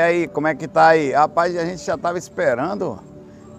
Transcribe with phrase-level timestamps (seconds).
[0.00, 1.10] E aí, como é que tá aí?
[1.10, 3.00] Rapaz, a gente já tava esperando.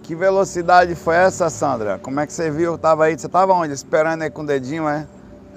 [0.02, 2.00] Que velocidade foi essa, Sandra?
[2.00, 2.77] Como é que você viu?
[2.77, 3.73] Tava aí, você tava onde?
[3.73, 5.05] Esperando aí com o dedinho, é?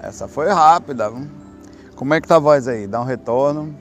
[0.01, 1.09] Essa foi rápida?
[1.95, 2.85] Como é que tá a voz aí?
[2.85, 3.73] Dá um retorno.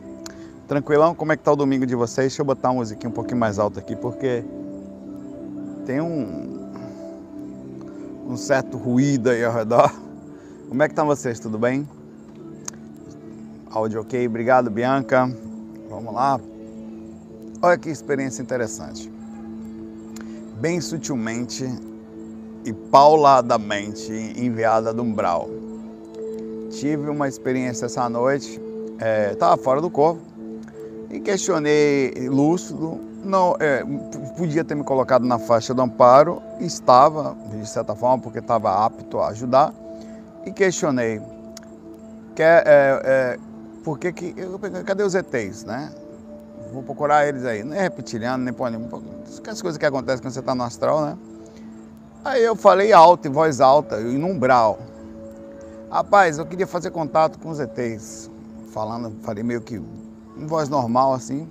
[0.69, 1.13] Tranquilão?
[1.13, 2.29] Como é que tá o domingo de vocês?
[2.29, 4.45] Deixa eu botar uma musiquinha um pouquinho mais alta aqui, porque
[5.85, 6.71] tem um,
[8.29, 9.93] um certo ruído aí ao redor.
[10.69, 11.41] Como é que estão vocês?
[11.41, 11.85] Tudo bem?
[13.73, 14.25] Áudio ok?
[14.25, 15.29] Obrigado, Bianca.
[15.91, 16.39] Vamos lá.
[17.65, 19.09] Olha que experiência interessante.
[20.61, 21.65] Bem sutilmente
[22.65, 25.49] e pauladamente enviada do umbral.
[26.73, 28.61] Tive uma experiência essa noite,
[29.31, 30.21] estava é, fora do corpo
[31.09, 32.99] e questionei lúcido.
[33.23, 33.85] Não, é,
[34.37, 39.21] podia ter me colocado na faixa do amparo, estava, de certa forma, porque estava apto
[39.21, 39.73] a ajudar,
[40.45, 41.21] e questionei.
[42.35, 43.39] Que, é, é,
[43.85, 44.35] por que que.
[44.85, 45.93] Cadê os ETs, né?
[46.73, 47.61] Vou procurar eles aí.
[47.61, 48.89] É reptiliano, nem pônimo.
[49.47, 51.19] As coisas que acontecem quando você está no astral, né?
[52.25, 54.79] Aí eu falei alto, em voz alta, em umbral.
[55.91, 58.31] Rapaz, eu queria fazer contato com os ETs.
[58.73, 61.49] Falando, falei meio que em voz normal assim.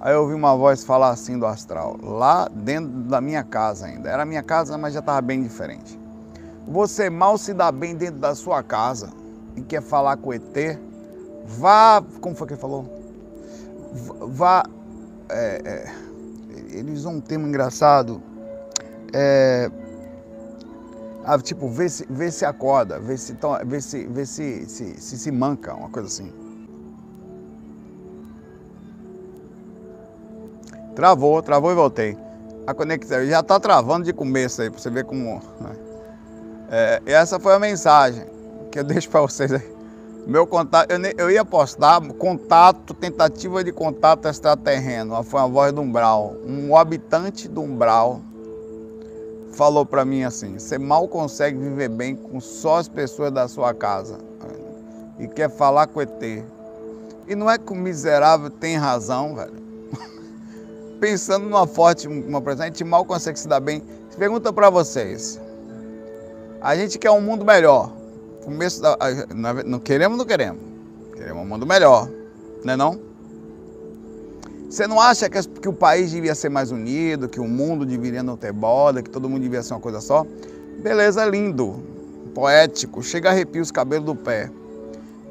[0.00, 4.08] Aí eu ouvi uma voz falar assim do astral, lá dentro da minha casa ainda.
[4.08, 5.98] Era a minha casa, mas já estava bem diferente.
[6.68, 9.10] Você mal se dá bem dentro da sua casa
[9.56, 10.78] e quer falar com o ET,
[11.44, 12.02] vá.
[12.20, 12.99] Como foi que ele falou?
[13.92, 14.64] Vá.
[15.28, 16.10] É, é,
[16.76, 18.22] eles usam um termo engraçado.
[19.12, 19.70] É,
[21.24, 25.18] ah, tipo, vê se, vê se acorda, vê se, vê se, vê se, se, se,
[25.18, 26.32] se manca, uma coisa assim.
[30.94, 32.18] Travou, travou e voltei.
[32.66, 35.40] A conexão já está travando de começo aí, para você ver como.
[35.60, 35.76] Né?
[36.70, 38.26] É, essa foi a mensagem
[38.70, 39.69] que eu deixo para vocês aí.
[40.26, 45.22] Meu contato, eu, eu, ia postar contato, tentativa de contato extraterreno.
[45.24, 46.36] Foi a voz do umbral.
[46.46, 48.20] Um habitante do umbral
[49.52, 53.74] falou para mim assim: você mal consegue viver bem com só as pessoas da sua
[53.74, 54.18] casa
[55.18, 56.44] e quer falar com ET.
[57.26, 59.54] E não é que o miserável tem razão, velho.
[61.00, 63.82] Pensando numa forte, uma presente, a gente mal consegue se dar bem.
[64.18, 65.40] Pergunta para vocês:
[66.60, 67.99] a gente quer um mundo melhor
[68.50, 68.98] começo da.
[69.64, 70.60] Não queremos, não queremos.
[71.14, 72.10] Queremos um mundo melhor,
[72.64, 73.00] não é não?
[74.68, 78.22] Você não acha que, que o país devia ser mais unido, que o mundo deveria
[78.22, 80.24] não ter bola, que todo mundo devia ser uma coisa só?
[80.80, 81.82] Beleza, lindo,
[82.34, 84.50] poético, chega a arrepiar os cabelos do pé.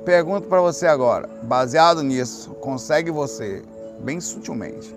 [0.06, 3.64] Pergunto para você agora, baseado nisso, consegue você,
[4.02, 4.94] bem sutilmente,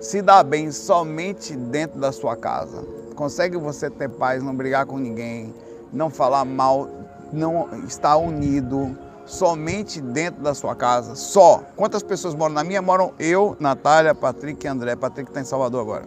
[0.00, 2.82] se dar bem somente dentro da sua casa?
[3.14, 5.54] Consegue você ter paz, não brigar com ninguém,
[5.92, 6.88] não falar mal
[7.32, 8.96] não está unido
[9.28, 11.62] somente dentro da sua casa, só.
[11.76, 12.80] Quantas pessoas moram na minha?
[12.80, 14.96] Moram eu, Natália, Patrick e André.
[14.96, 16.04] Patrick está em Salvador agora.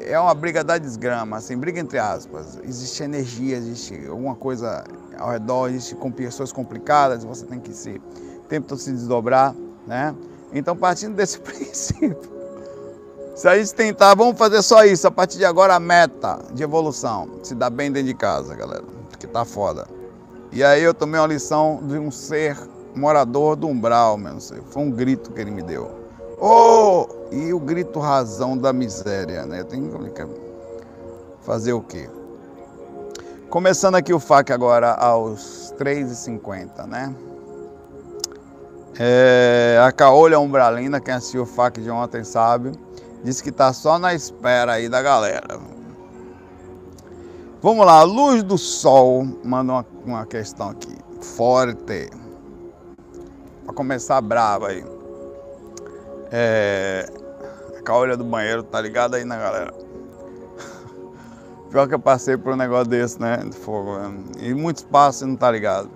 [0.00, 2.58] É uma briga da desgrama, assim, briga entre aspas.
[2.64, 4.84] Existe energia, existe alguma coisa
[5.18, 8.00] ao redor, existe com pessoas complicadas, você tem que se,
[8.48, 9.54] tempo se desdobrar,
[9.86, 10.14] né?
[10.52, 12.36] Então, partindo desse princípio,
[13.34, 16.62] se a gente tentar, vamos fazer só isso, a partir de agora a meta de
[16.62, 18.95] evolução, se dá bem dentro de casa, galera
[19.26, 19.86] que tá foda.
[20.52, 22.56] E aí eu tomei uma lição de um ser
[22.94, 24.58] morador do umbral, meu sei.
[24.70, 25.90] Foi um grito que ele me deu.
[26.40, 27.06] Oh!
[27.30, 29.64] E o grito razão da miséria, né?
[29.64, 30.26] Tenho que
[31.40, 32.08] fazer o quê?
[33.50, 37.14] Começando aqui o FAC agora aos 3h50, né?
[38.98, 42.72] É, a Caolha Umbralina, quem assistiu o FAC de ontem sabe,
[43.22, 45.75] disse que tá só na espera aí da galera.
[47.66, 52.08] Vamos lá, luz do sol manda uma, uma questão aqui, forte.
[53.64, 54.84] Para começar brava aí.
[56.30, 57.10] É,
[57.76, 59.74] a caolha do banheiro, tá ligado aí, né, galera?
[61.68, 63.38] Pior que eu passei por um negócio desse, né?
[63.38, 63.98] De fogo.
[63.98, 64.16] Né?
[64.42, 65.90] E muitos passam e não tá ligado.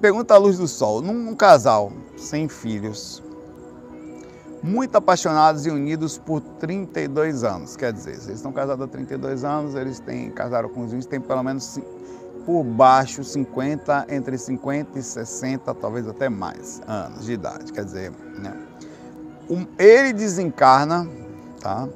[0.00, 1.00] pergunta a luz do sol.
[1.00, 3.22] Num casal sem filhos,
[4.62, 7.76] muito apaixonados e unidos por 32 anos.
[7.76, 11.20] Quer dizer, eles estão casados há 32 anos, eles têm, casaram com os índios, têm
[11.20, 11.78] pelo menos
[12.44, 17.72] por baixo 50, entre 50 e 60, talvez até mais anos de idade.
[17.72, 18.56] Quer dizer, né?
[19.50, 21.08] Um, ele desencarna,
[21.60, 21.88] tá?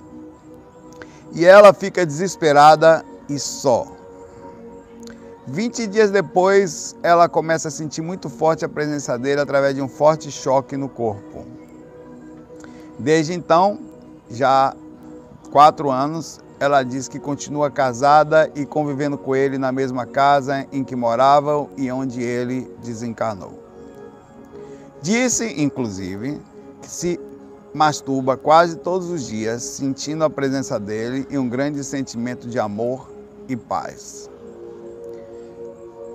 [1.32, 3.86] E ela fica desesperada e só.
[5.46, 9.88] 20 dias depois, ela começa a sentir muito forte a presença dele através de um
[9.88, 11.59] forte choque no corpo.
[13.00, 13.78] Desde então,
[14.30, 14.74] já
[15.50, 20.84] quatro anos, ela diz que continua casada e convivendo com ele na mesma casa em
[20.84, 23.58] que moravam e onde ele desencarnou.
[25.00, 26.42] Disse, inclusive,
[26.82, 27.18] que se
[27.72, 33.10] masturba quase todos os dias, sentindo a presença dele e um grande sentimento de amor
[33.48, 34.28] e paz.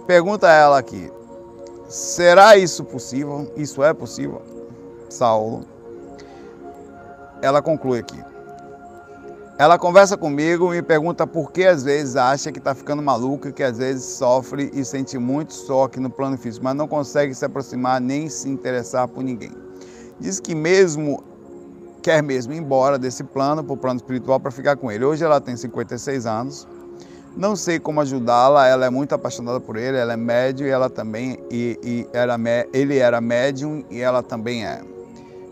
[0.05, 1.11] Pergunta ela aqui:
[1.89, 3.51] será isso possível?
[3.57, 4.43] Isso é possível?
[5.09, 5.74] Saulo.
[7.41, 8.23] Ela conclui aqui.
[9.57, 13.53] Ela conversa comigo e me pergunta por que às vezes acha que está ficando maluca,
[13.53, 17.33] que às vezes sofre e sente muito só aqui no plano físico, mas não consegue
[17.33, 19.53] se aproximar nem se interessar por ninguém.
[20.19, 21.23] Diz que mesmo
[22.01, 25.05] quer mesmo ir embora desse plano para o plano espiritual para ficar com ele.
[25.05, 26.67] Hoje ela tem 56 anos.
[27.37, 30.89] Não sei como ajudá-la, ela é muito apaixonada por ele, ela é médium e ela
[30.89, 32.37] também e, e era,
[32.73, 34.81] ele era médium e ela também é.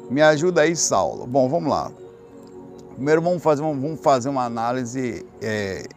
[0.09, 1.25] Me ajuda aí, Saulo.
[1.25, 1.91] Bom, vamos lá.
[2.95, 5.87] Primeiro vamos fazer, vamos fazer uma análise é,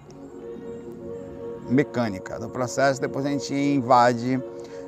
[1.69, 4.43] mecânica do processo, depois a gente invade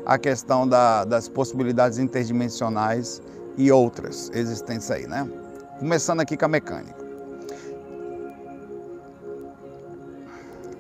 [0.07, 3.21] a questão da, das possibilidades interdimensionais
[3.57, 5.29] e outras existentes aí, né?
[5.79, 7.07] Começando aqui com a mecânica.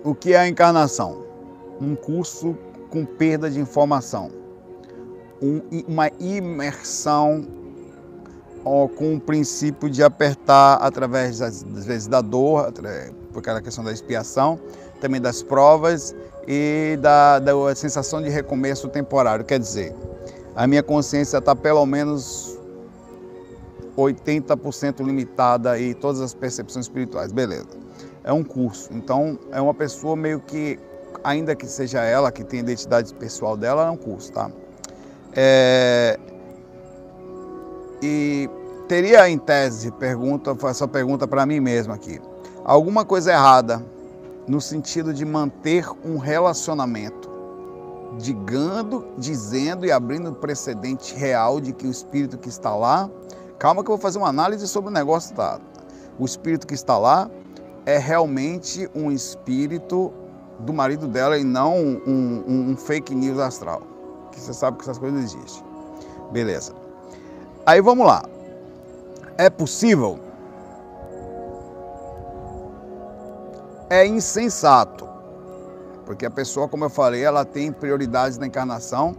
[0.03, 1.27] O que é a encarnação?
[1.81, 2.57] Um curso
[2.89, 4.31] com perda de informação,
[5.43, 7.47] um, uma imersão
[8.65, 12.73] com o princípio de apertar através, às vezes, da dor,
[13.33, 14.59] por aquela questão da expiação,
[15.01, 16.15] também das provas
[16.47, 19.45] e da, da sensação de recomeço temporário.
[19.45, 19.95] Quer dizer,
[20.55, 22.59] a minha consciência está pelo menos
[23.97, 27.69] 80% limitada e todas as percepções espirituais, beleza.
[28.23, 30.79] É um curso, então é uma pessoa meio que,
[31.25, 34.51] ainda que seja ela que tem a identidade pessoal dela, é um curso, tá?
[35.35, 36.19] É,
[38.03, 38.49] e
[38.87, 42.21] teria em tese, pergunta, essa pergunta para mim mesmo aqui,
[42.65, 43.85] alguma coisa errada
[44.47, 47.29] no sentido de manter um relacionamento,
[48.19, 53.11] digando, dizendo e abrindo precedente real de que o espírito que está lá,
[53.59, 55.61] calma que eu vou fazer uma análise sobre o negócio tá?
[56.19, 57.31] O espírito que está lá
[57.85, 60.13] é realmente um espírito
[60.61, 63.83] do marido dela e não um, um, um fake news astral.
[64.33, 65.65] Que você sabe que essas coisas existem.
[66.33, 66.88] Beleza.
[67.69, 68.25] Aí vamos lá.
[69.37, 70.19] É possível?
[73.91, 75.07] É insensato.
[76.07, 79.15] Porque a pessoa, como eu falei, ela tem prioridades na encarnação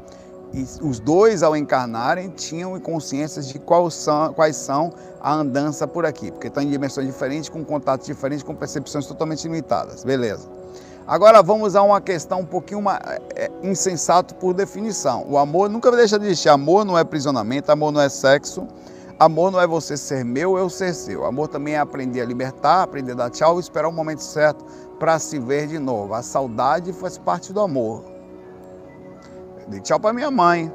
[0.52, 4.92] e os dois, ao encarnarem, tinham consciências de quais são, quais são
[5.22, 9.44] a andança por aqui, porque estão em dimensões diferentes, com contatos diferentes, com percepções totalmente
[9.44, 10.04] limitadas.
[10.04, 10.50] Beleza.
[11.10, 13.00] Agora vamos a uma questão um pouquinho mais,
[13.36, 15.26] é, insensato por definição.
[15.28, 16.50] O amor nunca deixa de existir.
[16.50, 18.68] Amor não é prisionamento, amor não é sexo,
[19.20, 21.26] amor não é você ser meu, eu ser seu.
[21.26, 24.64] Amor também é aprender a libertar, aprender a dar tchau e esperar o momento certo
[25.00, 26.14] para se ver de novo.
[26.14, 28.04] A saudade faz parte do amor.
[29.64, 30.72] Eu dei tchau para minha mãe.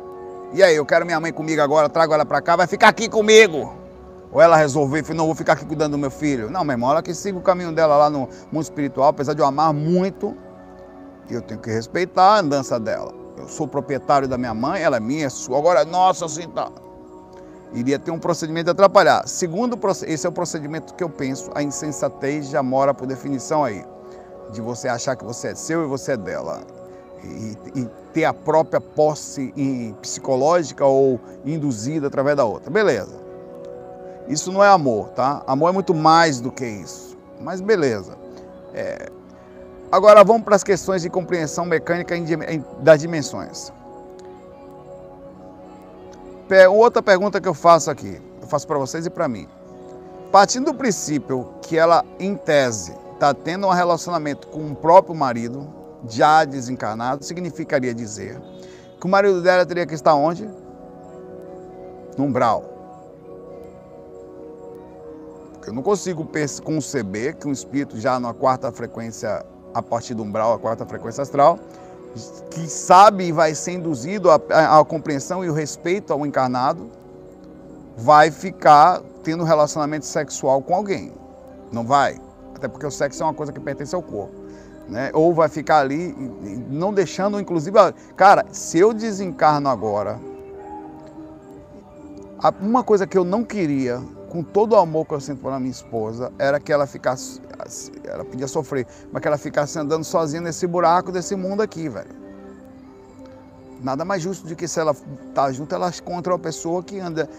[0.53, 3.09] E aí, eu quero minha mãe comigo agora, trago ela para cá, vai ficar aqui
[3.09, 3.84] comigo.
[4.35, 6.51] Ou ela resolver, não vou ficar aqui cuidando do meu filho.
[6.51, 9.41] Não, meu irmão, ela que siga o caminho dela lá no mundo espiritual, apesar de
[9.41, 10.37] eu amar muito,
[11.31, 13.15] eu tenho que respeitar a andança dela.
[13.39, 15.57] Eu sou proprietário da minha mãe, ela é minha, é sua.
[15.57, 16.69] Agora, nossa, assim tá.
[17.73, 19.27] Iria ter um procedimento de atrapalhar.
[19.29, 23.85] Segundo, esse é o procedimento que eu penso, a insensatez já mora por definição aí.
[24.51, 26.61] De você achar que você é seu e você é dela.
[27.23, 29.55] E, e ter a própria posse
[30.03, 32.69] psicológica ou induzida através da outra.
[32.69, 33.24] Beleza.
[34.29, 35.43] Isso não é amor, tá?
[35.47, 37.17] Amor é muito mais do que isso.
[37.41, 38.17] Mas beleza.
[38.73, 39.11] É...
[39.93, 42.15] Agora vamos para as questões de compreensão mecânica
[42.81, 43.73] das dimensões.
[46.71, 49.49] Outra pergunta que eu faço aqui, eu faço para vocês e para mim.
[50.33, 55.73] Partindo do princípio que ela, em tese, está tendo um relacionamento com o próprio marido,
[56.09, 58.41] já desencarnado, significaria dizer
[59.01, 60.49] que o marido dela teria que estar onde?
[62.19, 62.74] No umbral.
[65.67, 66.29] Eu não consigo
[66.63, 71.23] conceber que um espírito já na quarta frequência, a partir do umbral, a quarta frequência
[71.23, 71.59] astral,
[72.51, 76.91] que sabe e vai ser induzido à, compreensão e o respeito ao encarnado,
[77.97, 81.13] vai ficar tendo relacionamento sexual com alguém.
[81.73, 82.21] Não vai.
[82.55, 84.45] Até porque o sexo é uma coisa que pertence ao corpo.
[84.89, 85.11] Né?
[85.15, 86.15] Ou vai ficar ali,
[86.69, 87.77] não deixando, inclusive.
[88.17, 90.21] Cara, se eu desencarno agora,
[92.61, 94.01] uma coisa que eu não queria
[94.35, 97.41] com todo o amor que eu sinto pela minha esposa, era que ela ficasse,
[98.03, 102.11] ela podia sofrer, mas que ela ficasse andando sozinha nesse buraco desse mundo aqui, velho.
[103.81, 104.93] Nada mais justo do que se ela
[105.33, 107.31] tá junto, ela encontra uma pessoa que anda.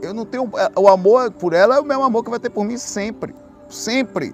[0.00, 0.48] Eu não tenho.
[0.56, 3.34] É, o amor por ela é o mesmo amor que vai ter por mim sempre.
[3.68, 4.32] Sempre.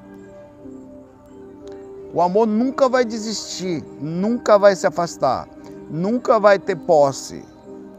[2.12, 5.48] O amor nunca vai desistir, nunca vai se afastar,
[5.88, 7.42] nunca vai ter posse.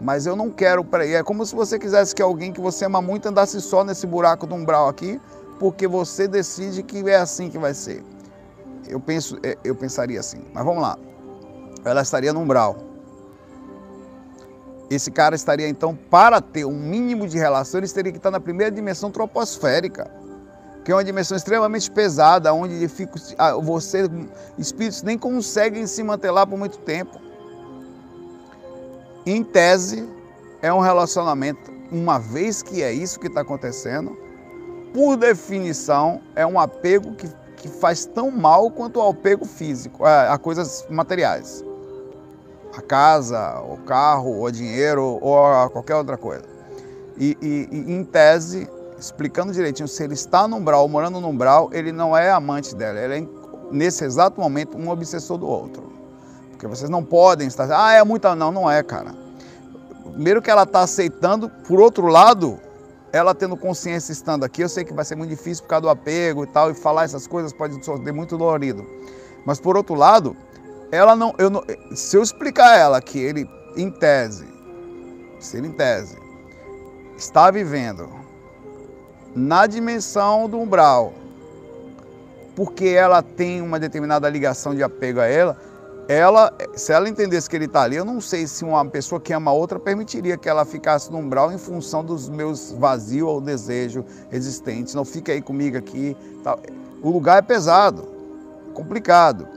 [0.01, 3.01] Mas eu não quero para É como se você quisesse que alguém que você ama
[3.01, 5.21] muito andasse só nesse buraco do umbral aqui,
[5.59, 8.03] porque você decide que é assim que vai ser.
[8.89, 10.43] Eu penso, é, eu pensaria assim.
[10.53, 10.97] Mas vamos lá.
[11.85, 12.77] Ela estaria no umbral.
[14.89, 18.39] Esse cara estaria então para ter um mínimo de relação, ele teria que estar na
[18.39, 20.09] primeira dimensão troposférica
[20.83, 24.09] que é uma dimensão extremamente pesada, onde fica, ah, você,
[24.57, 27.19] espíritos nem conseguem se manter lá por muito tempo.
[29.25, 30.07] Em tese,
[30.61, 34.17] é um relacionamento, uma vez que é isso que está acontecendo,
[34.93, 40.33] por definição, é um apego que, que faz tão mal quanto o apego físico, a,
[40.33, 41.63] a coisas materiais.
[42.75, 46.45] A casa, o carro, o dinheiro ou qualquer outra coisa.
[47.17, 51.69] E, e, e em tese, explicando direitinho, se ele está no umbral, morando no umbral,
[51.73, 53.27] ele não é amante dela, ele é,
[53.71, 55.90] nesse exato momento, um obsessor do outro.
[56.61, 59.15] Porque vocês não podem estar, ah, é muita, não, não é, cara.
[60.13, 62.59] Primeiro que ela está aceitando, por outro lado,
[63.11, 65.89] ela tendo consciência estando aqui, eu sei que vai ser muito difícil por causa do
[65.89, 68.85] apego e tal, e falar essas coisas pode ser muito dolorido.
[69.43, 70.37] Mas por outro lado,
[70.91, 71.63] ela não, eu não,
[71.95, 74.45] se eu explicar a ela que ele, em tese,
[75.39, 76.15] se ele em tese,
[77.17, 78.07] está vivendo
[79.35, 81.11] na dimensão do umbral,
[82.55, 85.70] porque ela tem uma determinada ligação de apego a ela,
[86.07, 89.33] ela, se ela entendesse que ele está ali, eu não sei se uma pessoa que
[89.33, 94.03] ama outra permitiria que ela ficasse no umbral em função dos meus vazios ou desejo
[94.31, 94.93] existentes.
[94.93, 96.15] Não fica aí comigo aqui.
[97.01, 98.07] O lugar é pesado,
[98.73, 99.47] complicado.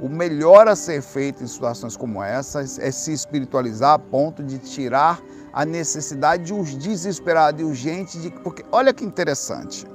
[0.00, 4.58] O melhor a ser feito em situações como essas é se espiritualizar a ponto de
[4.58, 5.20] tirar
[5.52, 9.86] a necessidade de os desesperado e urgente de porque olha que interessante.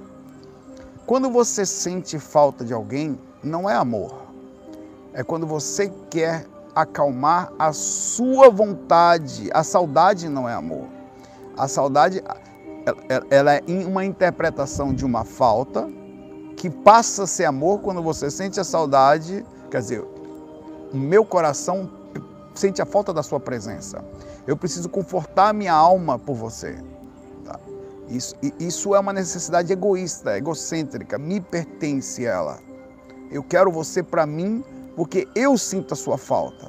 [1.06, 4.31] Quando você sente falta de alguém, não é amor.
[5.14, 9.50] É quando você quer acalmar a sua vontade.
[9.54, 10.88] A saudade não é amor.
[11.58, 12.24] A saudade
[13.30, 15.88] ela é uma interpretação de uma falta
[16.56, 20.04] que passa a ser amor quando você sente a saudade, quer dizer,
[20.94, 21.90] o meu coração
[22.54, 24.04] sente a falta da sua presença.
[24.46, 26.78] Eu preciso confortar minha alma por você.
[27.46, 27.60] Tá?
[28.08, 32.60] Isso, isso é uma necessidade egoísta, egocêntrica, me pertence ela.
[33.32, 34.64] Eu quero você para mim
[34.96, 36.68] porque eu sinto a sua falta.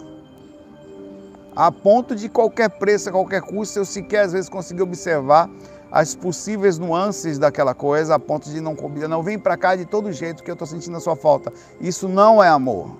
[1.55, 5.51] A ponto de qualquer preço, a qualquer custo, eu sequer às vezes conseguir observar
[5.91, 9.09] as possíveis nuances daquela coisa, a ponto de não combinar.
[9.09, 11.53] Não, vem para cá de todo jeito que eu estou sentindo a sua falta.
[11.79, 12.97] Isso não é amor.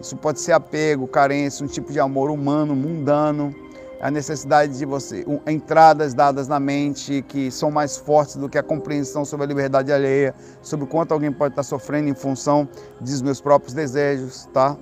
[0.00, 3.54] Isso pode ser apego, carência, um tipo de amor humano, mundano,
[4.00, 8.62] a necessidade de você, entradas dadas na mente que são mais fortes do que a
[8.62, 12.66] compreensão sobre a liberdade alheia, sobre o quanto alguém pode estar sofrendo em função
[12.98, 14.76] dos meus próprios desejos, tá?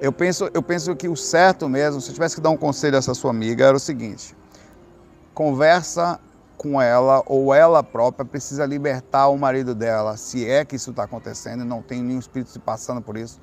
[0.00, 2.96] Eu penso, eu penso que o certo mesmo, se eu tivesse que dar um conselho
[2.96, 4.36] a essa sua amiga, era o seguinte:
[5.32, 6.18] conversa
[6.56, 11.04] com ela ou ela própria precisa libertar o marido dela, se é que isso está
[11.04, 13.38] acontecendo, não tem nenhum espírito se passando por isso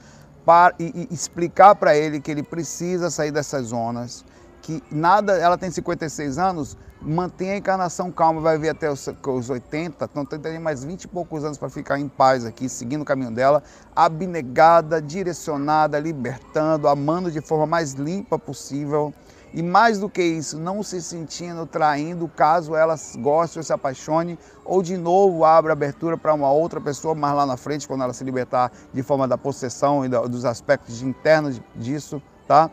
[0.45, 4.25] para, e, e explicar para ele que ele precisa sair dessas zonas,
[4.61, 9.49] que nada, ela tem 56 anos, mantém a encarnação calma, vai ver até os, os
[9.49, 13.05] 80, então tem mais 20 e poucos anos para ficar em paz aqui, seguindo o
[13.05, 13.63] caminho dela,
[13.95, 19.13] abnegada, direcionada, libertando, amando de forma mais limpa possível
[19.53, 24.37] e mais do que isso, não se sentindo traindo caso ela goste ou se apaixone,
[24.63, 28.13] ou de novo abra abertura para uma outra pessoa mais lá na frente, quando ela
[28.13, 32.69] se libertar de forma da possessão e dos aspectos internos disso, tá?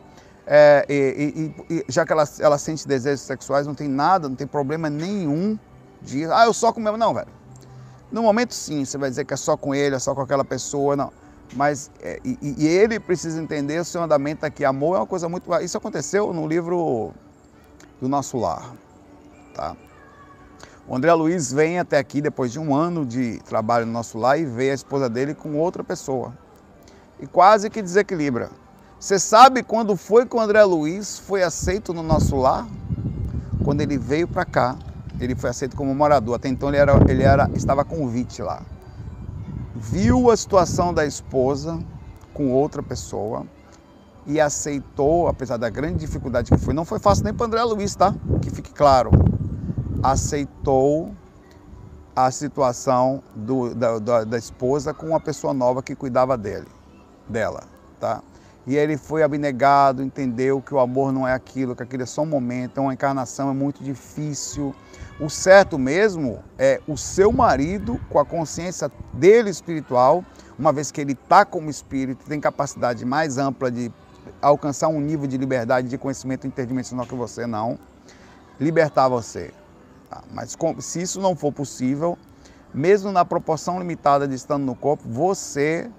[0.49, 4.35] É, e, e, e, já que ela, ela sente desejos sexuais, não tem nada, não
[4.35, 5.59] tem problema nenhum
[6.01, 6.97] de, ah, eu só com mesmo.
[6.97, 7.27] Não, velho.
[8.09, 10.45] No momento sim, você vai dizer que é só com ele, é só com aquela
[10.45, 11.11] pessoa, não.
[11.53, 14.63] Mas é, e, e, ele precisa entender o seu andamento aqui.
[14.63, 15.53] Amor é uma coisa muito.
[15.61, 17.11] Isso aconteceu no livro
[17.99, 18.73] do Nosso Lar.
[19.53, 19.75] Tá?
[20.87, 24.39] O André Luiz vem até aqui depois de um ano de trabalho no nosso lar
[24.39, 26.33] e vê a esposa dele com outra pessoa.
[27.19, 28.49] E quase que desequilibra.
[28.99, 32.67] Você sabe quando foi que o André Luiz foi aceito no nosso lar?
[33.63, 34.75] Quando ele veio para cá,
[35.19, 36.35] ele foi aceito como morador.
[36.35, 38.61] Até então ele, era, ele era, estava convite lá
[39.77, 41.79] viu a situação da esposa
[42.33, 43.45] com outra pessoa
[44.25, 47.95] e aceitou, apesar da grande dificuldade que foi, não foi fácil nem para André Luiz,
[47.95, 48.13] tá?
[48.41, 49.11] Que fique claro.
[50.03, 51.11] Aceitou
[52.15, 56.67] a situação do, da, da, da, esposa com uma pessoa nova que cuidava dele,
[57.29, 57.63] dela,
[57.99, 58.21] tá?
[58.67, 62.23] E ele foi abnegado, entendeu que o amor não é aquilo, que aquilo é só
[62.23, 64.75] um momento, é uma encarnação, é muito difícil.
[65.21, 70.21] O certo mesmo é o seu marido, com a consciência dele espiritual,
[70.59, 73.89] uma vez que ele está como espírito, tem capacidade mais ampla de
[74.41, 77.79] alcançar um nível de liberdade, de conhecimento interdimensional que você não,
[78.59, 79.53] libertar você.
[80.09, 80.21] Tá?
[80.33, 82.17] Mas se isso não for possível,
[82.73, 85.89] mesmo na proporção limitada de estando no corpo, você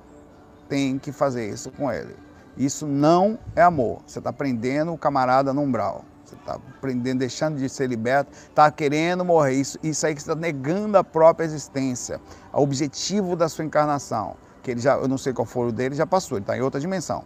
[0.69, 2.27] tem que fazer isso com ele.
[2.59, 4.00] Isso não é amor.
[4.07, 6.05] Você está prendendo o camarada no umbral.
[6.25, 9.55] Você está prendendo, deixando de ser liberto, está querendo morrer.
[9.55, 12.21] Isso, isso aí que você está negando a própria existência,
[12.53, 14.37] o objetivo da sua encarnação.
[14.62, 16.61] Que ele já, eu não sei qual foi o dele, já passou, ele está em
[16.61, 17.25] outra dimensão.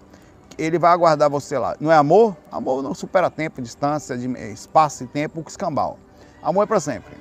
[0.57, 1.75] Ele vai aguardar você lá.
[1.81, 2.37] Não é amor?
[2.51, 4.15] Amor não supera tempo, distância,
[4.53, 5.99] espaço e tempo, escambau.
[6.43, 7.17] Amor é para sempre.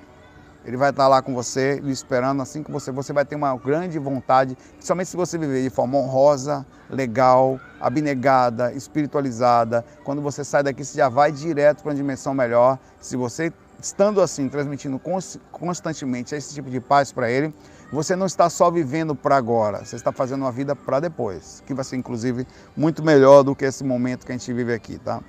[0.64, 3.56] Ele vai estar lá com você, lhe esperando, assim que você, você vai ter uma
[3.58, 9.84] grande vontade, principalmente se você viver de forma honrosa, legal, abnegada, espiritualizada.
[10.04, 12.78] Quando você sai daqui, você já vai direto para uma dimensão melhor.
[13.00, 15.02] Se você, estando assim, transmitindo
[15.52, 17.54] constantemente esse tipo de paz para ele,
[17.92, 21.74] você não está só vivendo para agora, você está fazendo uma vida para depois, que
[21.74, 25.22] vai ser, inclusive, muito melhor do que esse momento que a gente vive aqui, tá?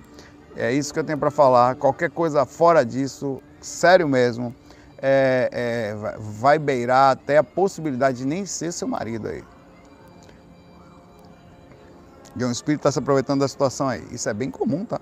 [0.55, 1.75] É isso que eu tenho para falar.
[1.77, 4.55] Qualquer coisa fora disso, sério mesmo,
[5.03, 9.43] é, é, vai beirar até a possibilidade de nem ser seu marido aí.
[12.37, 14.07] E um espírito está se aproveitando da situação aí.
[14.13, 15.01] Isso é bem comum, tá?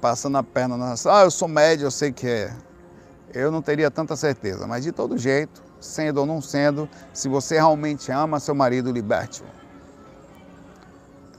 [0.00, 0.94] Passando a perna na.
[1.06, 2.52] Ah, eu sou médio, eu sei que é.
[3.32, 7.56] Eu não teria tanta certeza, mas de todo jeito, sendo ou não sendo, se você
[7.56, 9.46] realmente ama seu marido, liberte-o.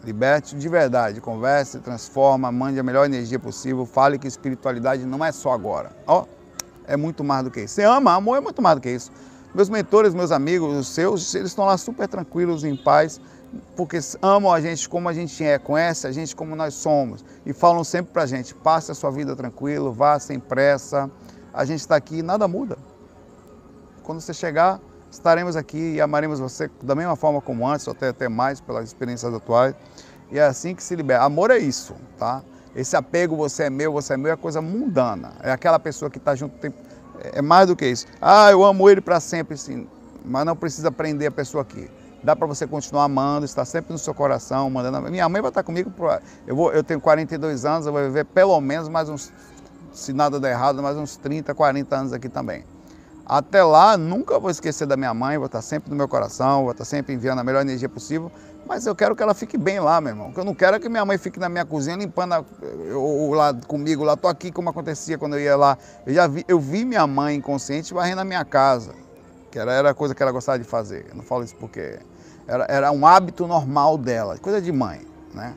[0.03, 5.31] Liberte de verdade, converse, transforma, mande a melhor energia possível, fale que espiritualidade não é
[5.31, 5.91] só agora.
[6.07, 6.23] Ó.
[6.23, 6.38] Oh
[6.89, 7.75] é muito mais do que isso.
[7.75, 9.11] Você ama, amor é muito mais do que isso.
[9.53, 13.21] Meus mentores, meus amigos, os seus, eles estão lá super tranquilos, em paz,
[13.75, 17.53] porque amam a gente como a gente é, conhecem a gente como nós somos e
[17.53, 21.09] falam sempre para a gente: passe a sua vida tranquilo, vá sem pressa,
[21.53, 22.77] a gente está aqui e nada muda.
[24.03, 24.79] Quando você chegar,
[25.11, 28.85] estaremos aqui e amaremos você da mesma forma como antes, ou até, até mais pelas
[28.85, 29.75] experiências atuais.
[30.31, 31.23] E é assim que se libera.
[31.23, 32.43] Amor é isso, tá?
[32.75, 35.33] Esse apego, você é meu, você é meu, é coisa mundana.
[35.41, 36.57] É aquela pessoa que está junto.
[36.57, 36.73] Tem,
[37.33, 38.05] é mais do que isso.
[38.21, 39.87] Ah, eu amo ele para sempre, sim.
[40.23, 41.89] Mas não precisa prender a pessoa aqui.
[42.21, 45.09] Dá para você continuar amando, está sempre no seu coração, mandando.
[45.09, 45.89] Minha mãe vai estar comigo.
[45.89, 46.19] Pro...
[46.45, 49.31] Eu, vou, eu tenho 42 anos, eu vou viver pelo menos mais uns,
[49.93, 52.65] se nada der errado, mais uns 30, 40 anos aqui também.
[53.25, 56.71] Até lá, nunca vou esquecer da minha mãe, vou estar sempre no meu coração, vou
[56.71, 58.31] estar sempre enviando a melhor energia possível,
[58.69, 60.29] mas eu quero que ela fique bem lá, meu irmão.
[60.29, 62.45] O que eu não quero é que minha mãe fique na minha cozinha limpando a,
[62.85, 65.75] eu, lá comigo, lá, tô aqui como acontecia quando eu ia lá.
[66.05, 68.93] Eu já vi, eu vi minha mãe inconsciente varrendo a minha casa,
[69.49, 71.07] que era, era a coisa que ela gostava de fazer.
[71.09, 71.97] Eu não falo isso porque
[72.47, 75.01] era, era um hábito normal dela, coisa de mãe,
[75.33, 75.55] né?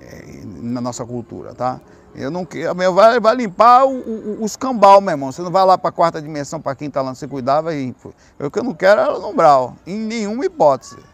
[0.00, 1.80] É, na nossa cultura, tá?
[2.12, 5.30] Eu não quero, vai, vai limpar o, o, os cambal, meu irmão.
[5.30, 7.94] Você não vai lá para a quarta dimensão para está lá, você cuidava e
[8.36, 11.11] eu que eu não quero era no umbral, em nenhuma hipótese.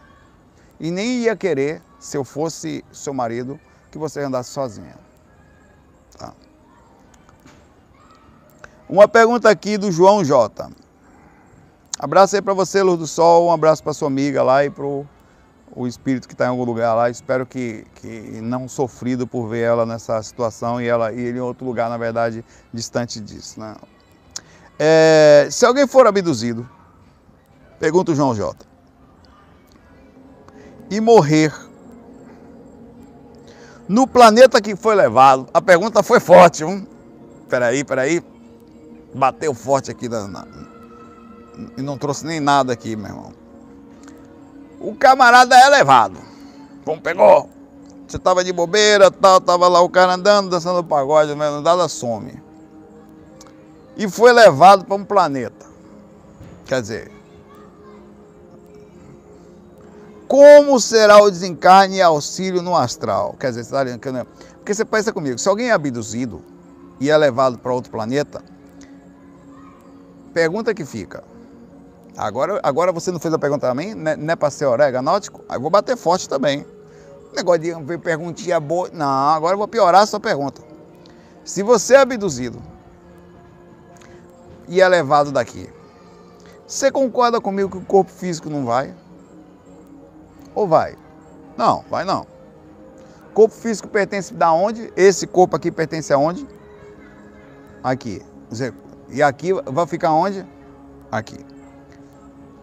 [0.79, 3.59] E nem ia querer, se eu fosse seu marido,
[3.91, 4.95] que você andasse sozinha.
[6.17, 6.33] Tá.
[8.87, 10.69] Uma pergunta aqui do João J.
[11.99, 14.85] Abraço aí para você, Luz do Sol, um abraço para sua amiga lá e para
[14.85, 15.05] o
[15.85, 17.09] espírito que está em algum lugar lá.
[17.09, 18.07] Espero que, que
[18.41, 21.97] não sofrido por ver ela nessa situação e ela e ele em outro lugar, na
[21.97, 23.59] verdade, distante disso.
[23.59, 23.75] Né?
[24.77, 26.67] É, se alguém for abduzido,
[27.79, 28.68] pergunta o João J.
[30.89, 31.53] E morrer
[33.87, 36.85] no planeta que foi levado, a pergunta foi forte, um.
[37.47, 38.23] Peraí, peraí.
[39.13, 40.47] Bateu forte aqui na, na,
[41.75, 43.39] e não trouxe nem nada aqui, meu irmão
[44.79, 46.19] o camarada é levado.
[46.85, 47.49] Como pegou?
[48.07, 52.41] Você tava de bobeira, tal, tava lá o cara andando, dançando pagode, mas nada some.
[53.95, 55.67] E foi levado para um planeta.
[56.65, 57.11] Quer dizer,
[60.29, 63.35] como será o desencarne e auxílio no astral?
[63.39, 64.27] Quer dizer, você está ligando?
[64.57, 66.41] Porque você pensa comigo, se alguém é abduzido
[66.99, 68.41] e é levado para outro planeta,
[70.31, 71.23] pergunta que fica,
[72.19, 75.41] Agora, agora você não fez a pergunta para mim, né, não é para ser oreganótico?
[75.47, 76.65] Aí eu vou bater forte também.
[77.33, 78.89] Negócio de perguntinha boa.
[78.91, 80.61] Não, agora eu vou piorar a sua pergunta.
[81.45, 82.61] Se você é abduzido
[84.67, 85.69] e é levado daqui,
[86.67, 88.93] você concorda comigo que o corpo físico não vai?
[90.55, 90.95] Ou vai?
[91.57, 92.25] Não, vai não.
[93.33, 94.91] Corpo físico pertence da onde?
[94.95, 96.47] Esse corpo aqui pertence aonde?
[97.83, 98.21] Aqui.
[99.09, 100.45] E aqui vai ficar onde?
[101.11, 101.45] Aqui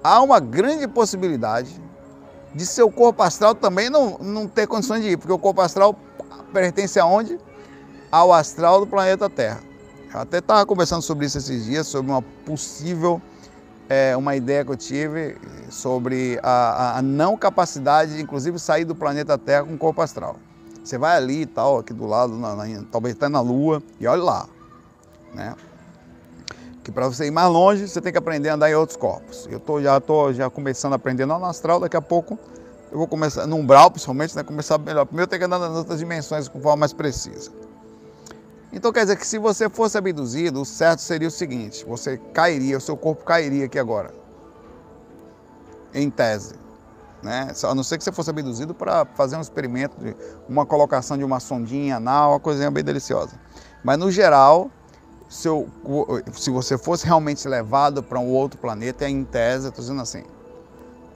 [0.06, 1.82] há uma grande possibilidade
[2.54, 5.96] de seu corpo astral também não, não ter condições de ir, porque o corpo astral
[6.52, 7.38] pertence aonde?
[8.10, 9.60] Ao astral do planeta Terra.
[10.14, 13.20] Eu até estava conversando sobre isso esses dias, sobre uma possível,
[13.88, 15.36] é, uma ideia que eu tive
[15.70, 20.36] sobre a, a, não capacidade de, inclusive, sair do planeta Terra com o corpo astral.
[20.82, 24.06] Você vai ali e tal, aqui do lado, na, na, talvez até na Lua, e
[24.06, 24.48] olha lá.
[25.34, 25.54] Né?
[26.82, 29.48] Que para você ir mais longe, você tem que aprender a andar em outros corpos.
[29.50, 32.38] Eu tô, já estou já começando a aprender no astral, daqui a pouco
[32.92, 35.04] eu vou começar, no umbral principalmente, né, começar melhor.
[35.04, 37.50] Primeiro eu tenho que andar nas outras dimensões com forma mais precisa.
[38.76, 42.76] Então quer dizer que se você fosse abduzido, o certo seria o seguinte: você cairia,
[42.76, 44.12] o seu corpo cairia aqui agora.
[45.94, 46.56] Em tese.
[47.22, 47.50] Né?
[47.64, 50.14] A não ser que você fosse abduzido para fazer um experimento de
[50.46, 53.40] uma colocação de uma sondinha anal, uma coisinha bem deliciosa.
[53.82, 54.70] Mas no geral,
[55.26, 55.70] seu,
[56.34, 60.22] se você fosse realmente levado para um outro planeta, é em tese, estou dizendo assim,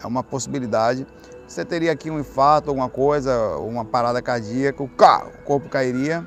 [0.03, 1.07] é uma possibilidade.
[1.46, 4.88] Você teria aqui um infarto, alguma coisa, uma parada cardíaca, o
[5.44, 6.27] corpo cairia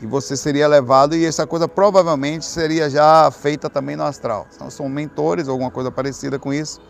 [0.00, 4.46] e você seria levado e essa coisa provavelmente seria já feita também no astral.
[4.54, 6.80] Então, são mentores, alguma coisa parecida com isso,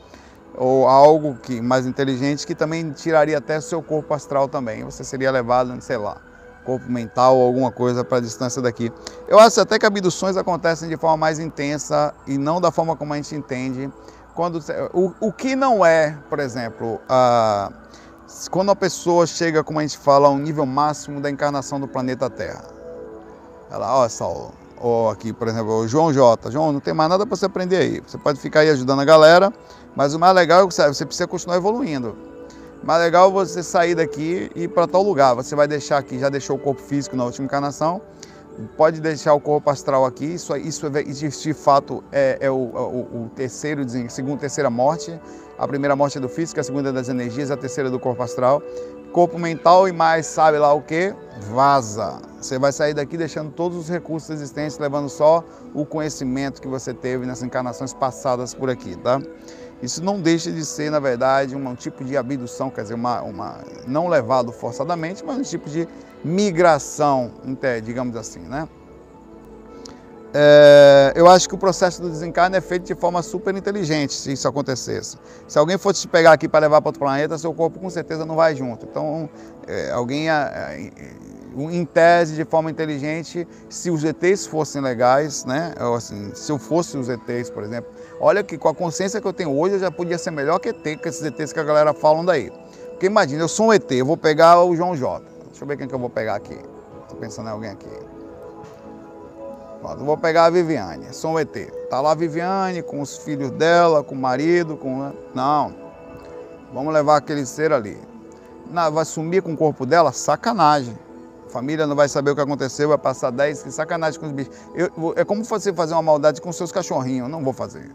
[0.57, 4.85] ou algo que mais inteligente que também tiraria até seu corpo astral também.
[4.85, 6.17] Você seria levado, sei lá,
[6.65, 8.91] corpo mental ou alguma coisa para a distância daqui.
[9.29, 13.13] Eu acho até que abduções acontecem de forma mais intensa e não da forma como
[13.13, 13.91] a gente entende.
[14.35, 14.59] Quando,
[14.93, 17.71] o, o que não é, por exemplo, a,
[18.51, 21.87] quando a pessoa chega, como a gente fala, a um nível máximo da encarnação do
[21.87, 22.74] planeta Terra.
[23.75, 26.49] Ela, ó, Saulo, ou aqui, por exemplo, o João J.
[26.49, 28.03] João, não tem mais nada para você aprender aí.
[28.07, 29.53] Você pode ficar aí ajudando a galera,
[29.97, 32.17] mas o mais legal é que você precisa continuar evoluindo.
[32.81, 35.35] O mais legal é você sair daqui e ir para tal lugar.
[35.35, 38.01] Você vai deixar aqui, já deixou o corpo físico na última encarnação,
[38.77, 40.35] pode deixar o corpo astral aqui.
[40.35, 45.19] Isso, isso, isso de fato é, é o, o, o, terceiro, segundo, terceira morte.
[45.59, 47.99] A primeira morte é do físico, a segunda é das energias, a terceira é do
[47.99, 48.63] corpo astral
[49.15, 51.15] corpo mental e mais sabe lá o que?
[51.49, 52.21] Vaza.
[52.41, 56.93] Você vai sair daqui deixando todos os recursos existentes, levando só o conhecimento que você
[56.93, 59.23] teve nessas encarnações passadas por aqui, tá?
[59.81, 63.61] Isso não deixa de ser, na verdade, um tipo de abdução, quer dizer, uma, uma
[63.87, 65.87] não levado forçadamente, mas um tipo de
[66.25, 67.31] migração,
[67.85, 68.69] digamos assim, né?
[70.37, 74.33] É, eu acho que o processo do desencarne é feito de forma super inteligente, se
[74.33, 75.17] isso acontecesse.
[75.47, 78.27] Se alguém fosse te pegar aqui para levar para outro planeta, seu corpo com certeza
[78.27, 78.85] não vai junto.
[78.85, 79.31] Então,
[79.69, 80.91] é, alguém, é,
[81.57, 85.73] em tese, de forma inteligente, se os ETs fossem legais, né?
[85.97, 89.33] Assim, se eu fosse os ETs, por exemplo, olha que com a consciência que eu
[89.33, 91.95] tenho hoje, eu já podia ser melhor que ET, que esses ETs que a galera
[91.95, 92.51] falam daí.
[92.91, 95.25] Porque imagina, eu sou um ET, eu vou pegar o João J.
[95.47, 96.59] Deixa eu ver quem que eu vou pegar aqui.
[97.03, 98.14] Estou pensando em alguém aqui.
[99.85, 101.55] Pronto, vou pegar a Viviane, um ET.
[101.91, 105.13] Tá lá a Viviane com os filhos dela, com o marido, com.
[105.35, 105.75] Não.
[106.73, 108.01] Vamos levar aquele ser ali.
[108.71, 110.11] Não, vai sumir com o corpo dela?
[110.11, 110.99] Sacanagem.
[111.47, 114.33] A família não vai saber o que aconteceu, vai passar 10, que sacanagem com os
[114.33, 114.57] bichos.
[114.75, 117.95] Eu, é como você fazer uma maldade com seus cachorrinhos, não vou fazer.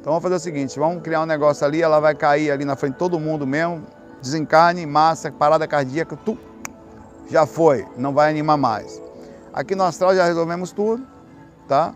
[0.00, 2.76] Então vamos fazer o seguinte, vamos criar um negócio ali, ela vai cair ali na
[2.76, 3.82] frente de todo mundo mesmo,
[4.22, 6.38] desencarne, massa, parada cardíaca, tu,
[7.28, 9.09] já foi, não vai animar mais.
[9.52, 11.04] Aqui no astral já resolvemos tudo,
[11.66, 11.94] tá?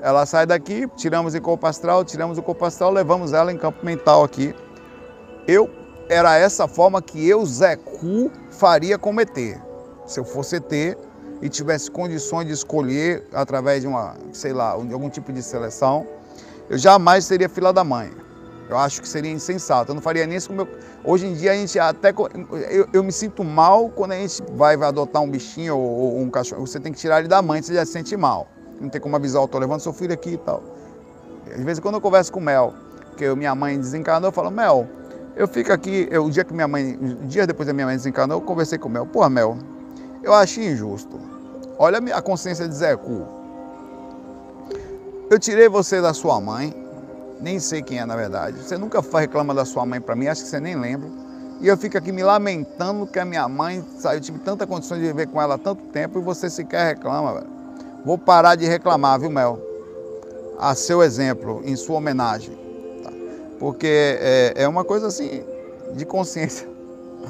[0.00, 3.84] Ela sai daqui, tiramos em corpo astral, tiramos o corpo astral, levamos ela em campo
[3.84, 4.54] mental aqui.
[5.46, 5.68] Eu
[6.08, 9.36] era essa forma que eu, Zé Cu, faria com ET.
[10.06, 10.96] Se eu fosse ET
[11.42, 16.06] e tivesse condições de escolher através de uma, sei lá, de algum tipo de seleção,
[16.70, 18.10] eu jamais seria fila da mãe.
[18.68, 19.90] Eu acho que seria insensato.
[19.90, 20.68] Eu não faria nem isso com meu.
[21.02, 22.12] Hoje em dia a gente até.
[22.70, 26.20] Eu, eu me sinto mal quando a gente vai, vai adotar um bichinho ou, ou,
[26.20, 26.66] um cachorro.
[26.66, 28.48] Você tem que tirar ele da mãe, você já se sente mal.
[28.80, 30.62] Não tem como avisar, eu tô levando seu filho aqui e tal.
[31.50, 32.74] Às vezes quando eu converso com o Mel,
[33.16, 34.86] que minha mãe desencarnou, eu falo, Mel,
[35.34, 38.38] eu fico aqui, eu, o dia que minha mãe, dias depois da minha mãe desencarnou,
[38.38, 39.06] eu conversei com o Mel.
[39.06, 39.56] Pô, Mel,
[40.22, 41.18] eu achei injusto.
[41.78, 43.26] Olha a consciência de Zé Cu.
[45.30, 46.74] Eu tirei você da sua mãe,
[47.40, 48.58] nem sei quem é na verdade.
[48.58, 51.08] Você nunca reclama da sua mãe para mim, acho que você nem lembra.
[51.60, 55.04] E eu fico aqui me lamentando que a minha mãe saiu, tive tanta condição de
[55.04, 57.46] viver com ela há tanto tempo e você sequer reclama, velho.
[58.04, 59.58] Vou parar de reclamar, viu, Mel?
[60.58, 62.56] A seu exemplo, em sua homenagem.
[63.02, 63.10] Tá?
[63.58, 65.42] Porque é, é uma coisa assim,
[65.94, 66.68] de consciência.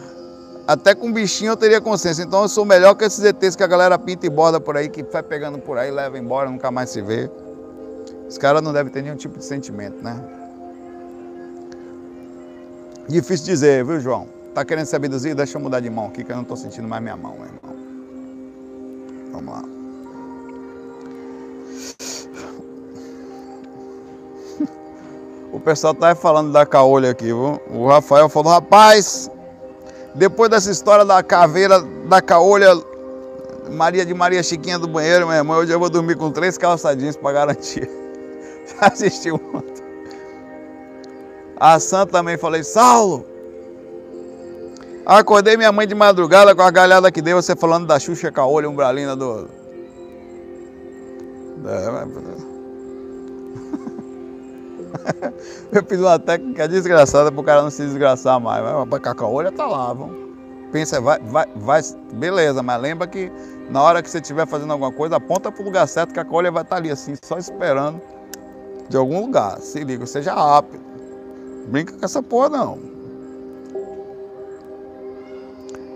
[0.68, 2.22] Até com bichinho eu teria consciência.
[2.22, 4.90] Então eu sou melhor que esses ETs que a galera pinta e borda por aí,
[4.90, 7.30] que vai pegando por aí, leva embora, nunca mais se vê.
[8.28, 10.22] Os caras não devem ter nenhum tipo de sentimento, né?
[13.08, 14.28] Difícil dizer, viu, João?
[14.54, 15.36] Tá querendo ser abduzido?
[15.36, 17.46] Deixa eu mudar de mão aqui, que eu não tô sentindo mais minha mão, meu
[17.46, 17.76] irmão.
[19.32, 19.62] Vamos lá.
[25.50, 27.58] O pessoal tá falando da caolha aqui, viu?
[27.70, 29.30] O Rafael falou, rapaz,
[30.14, 32.68] depois dessa história da caveira da caolha,
[33.70, 37.16] Maria de Maria Chiquinha do banheiro, meu irmão, hoje eu vou dormir com três calçadinhos
[37.16, 37.88] para garantir.
[38.80, 39.82] assistiu ontem.
[41.56, 43.24] A Santa também falei, Saulo,
[45.08, 48.68] Acordei minha mãe de madrugada com a galhada que deu, você falando da Xuxa Caolho,
[48.68, 49.48] umbralina do.
[55.72, 58.62] Eu fiz uma técnica desgraçada pro cara não se desgraçar mais.
[58.62, 60.14] Mas a caolha tá lá, vamos.
[60.72, 61.80] Pensa, vai, vai, vai,
[62.12, 63.32] beleza, mas lembra que
[63.70, 66.50] na hora que você estiver fazendo alguma coisa, aponta pro lugar certo que a caolha
[66.50, 67.98] vai estar tá ali assim, só esperando
[68.88, 69.60] de algum lugar.
[69.60, 70.82] Se liga, seja rápido.
[71.68, 72.78] Brinca com essa porra não.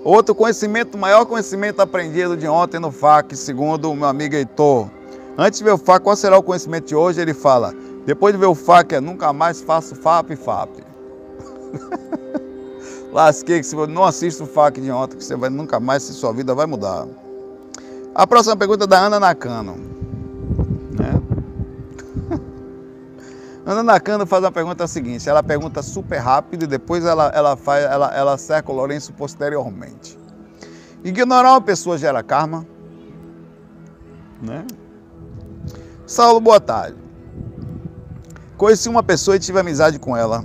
[0.05, 4.91] Outro conhecimento, maior conhecimento aprendido de ontem no FAC, segundo o meu amigo Heitor.
[5.39, 7.21] Antes de ver o FAC, qual será o conhecimento de hoje?
[7.21, 7.73] Ele fala,
[8.05, 10.71] depois de ver o FAC, é nunca mais faço FAP FAP.
[13.13, 16.03] Lasquei que se você não assiste o FAC de ontem, que você vai nunca mais,
[16.03, 17.07] se sua vida vai mudar.
[18.15, 20.02] A próxima pergunta é da Ana Nakano.
[23.73, 27.85] Ana Nakano faz uma pergunta seguinte, ela pergunta super rápido e depois ela, ela, faz,
[27.85, 30.19] ela, ela cerca o Lourenço posteriormente.
[31.03, 32.67] Ignorar uma pessoa gera karma?
[34.41, 34.65] Né?
[36.07, 36.97] Saulo, boa tarde.
[38.57, 40.45] Conheci uma pessoa e tive amizade com ela.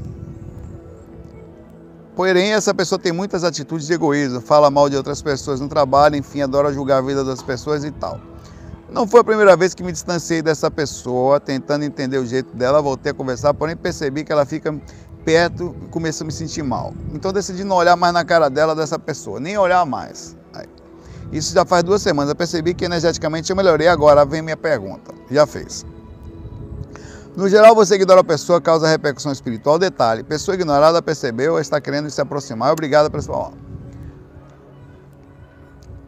[2.16, 6.16] Porém, essa pessoa tem muitas atitudes de egoísmo, fala mal de outras pessoas no trabalho,
[6.16, 8.20] enfim, adora julgar a vida das pessoas e tal.
[8.90, 12.82] Não foi a primeira vez que me distanciei dessa pessoa, tentando entender o jeito dela,
[12.82, 14.74] voltei a conversar, porém percebi que ela fica
[15.26, 16.94] perto e começou a me sentir mal.
[17.14, 20.38] Então decidi não olhar mais na cara dela dessa pessoa, nem olhar mais.
[21.32, 25.14] Isso já faz duas semanas, eu percebi que energeticamente eu melhorei, agora vem minha pergunta.
[25.30, 25.86] Já fez.
[27.36, 29.78] No geral, você ignora a pessoa, causa repercussão espiritual.
[29.78, 32.72] Detalhe: pessoa ignorada percebeu, está querendo se aproximar.
[32.72, 33.54] Obrigado, pessoal.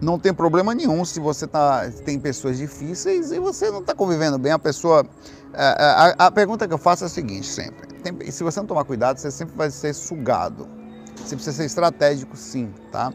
[0.02, 4.38] Não tem problema nenhum se você tá, tem pessoas difíceis e você não está convivendo
[4.38, 4.52] bem.
[4.52, 5.06] A pessoa.
[5.54, 7.88] A, a, a, pergunta que eu faço é a seguinte: sempre.
[8.02, 10.68] Tem, se você não tomar cuidado, você sempre vai ser sugado.
[11.18, 13.14] Você precisa ser estratégico, sim, tá?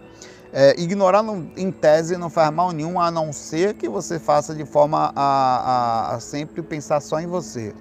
[0.53, 4.55] É, ignorar não, em tese não faz mal nenhum, a não ser que você faça
[4.55, 7.75] de forma a, a sempre pensar só em você.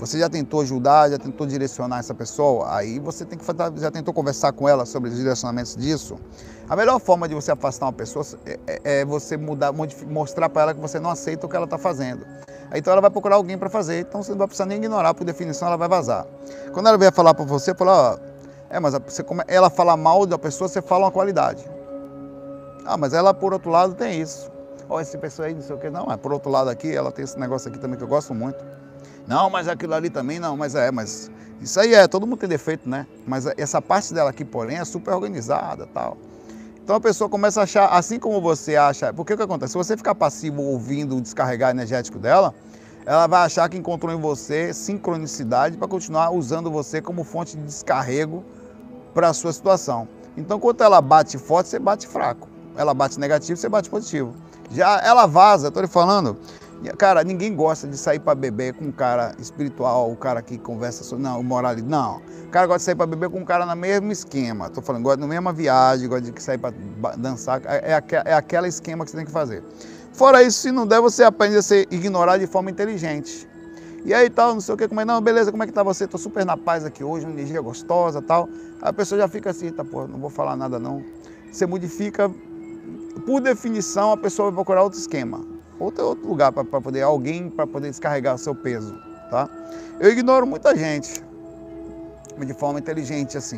[0.00, 2.74] Você já tentou ajudar, já tentou direcionar essa pessoa?
[2.74, 3.44] Aí você tem que
[3.76, 6.18] já tentou conversar com ela sobre os direcionamentos disso?
[6.66, 9.74] A melhor forma de você afastar uma pessoa é, é, é você mudar,
[10.08, 12.24] mostrar para ela que você não aceita o que ela está fazendo.
[12.74, 15.24] Então ela vai procurar alguém para fazer, então você não vai precisar nem ignorar, por
[15.24, 16.26] definição ela vai vazar.
[16.72, 18.18] Quando ela vier falar para você, fala, ó,
[18.70, 21.62] é, mas você, ela fala mal da pessoa, você fala uma qualidade.
[22.86, 24.50] Ah, mas ela por outro lado tem isso.
[24.88, 26.90] Ó, oh, essa pessoa aí, não sei o que, não, mas por outro lado aqui,
[26.90, 28.79] ela tem esse negócio aqui também que eu gosto muito.
[29.30, 32.48] Não, mas aquilo ali também não, mas é, mas isso aí é, todo mundo tem
[32.48, 33.06] defeito, né?
[33.24, 36.18] Mas essa parte dela aqui, porém, é super organizada tal.
[36.82, 39.70] Então a pessoa começa a achar, assim como você acha, porque o que acontece?
[39.70, 42.52] Se você ficar passivo ouvindo o descarregar energético dela,
[43.06, 47.62] ela vai achar que encontrou em você sincronicidade para continuar usando você como fonte de
[47.62, 48.44] descarrego
[49.14, 50.08] para a sua situação.
[50.36, 52.48] Então, quando ela bate forte, você bate fraco.
[52.76, 54.34] Ela bate negativo, você bate positivo.
[54.72, 56.36] Já ela vaza, estou lhe falando,
[56.96, 61.04] Cara, ninguém gosta de sair para beber com um cara espiritual, o cara que conversa
[61.04, 61.22] sobre.
[61.22, 61.86] Não, moralidade.
[61.86, 62.22] Não.
[62.46, 64.66] O cara gosta de sair para beber com um cara no mesmo esquema.
[64.66, 66.72] Estou falando, gosta na mesma viagem, gosta de sair para
[67.16, 67.60] dançar.
[67.66, 69.62] É, é, é aquele esquema que você tem que fazer.
[70.14, 73.46] Fora isso, se não der, você aprende a ser ignorar de forma inteligente.
[74.02, 75.82] E aí tal, não sei o que, como é, não, beleza, como é que tá
[75.82, 76.06] você?
[76.06, 78.48] Tô super na paz aqui hoje, uma energia gostosa tal.
[78.80, 81.04] A pessoa já fica assim, tá, pô, não vou falar nada não.
[81.52, 82.30] Você modifica,
[83.26, 87.66] por definição, a pessoa vai procurar outro esquema outro, outro lugar para poder, alguém para
[87.66, 88.96] poder descarregar o seu peso,
[89.30, 89.48] tá?
[89.98, 91.22] Eu ignoro muita gente,
[92.38, 93.56] de forma inteligente assim.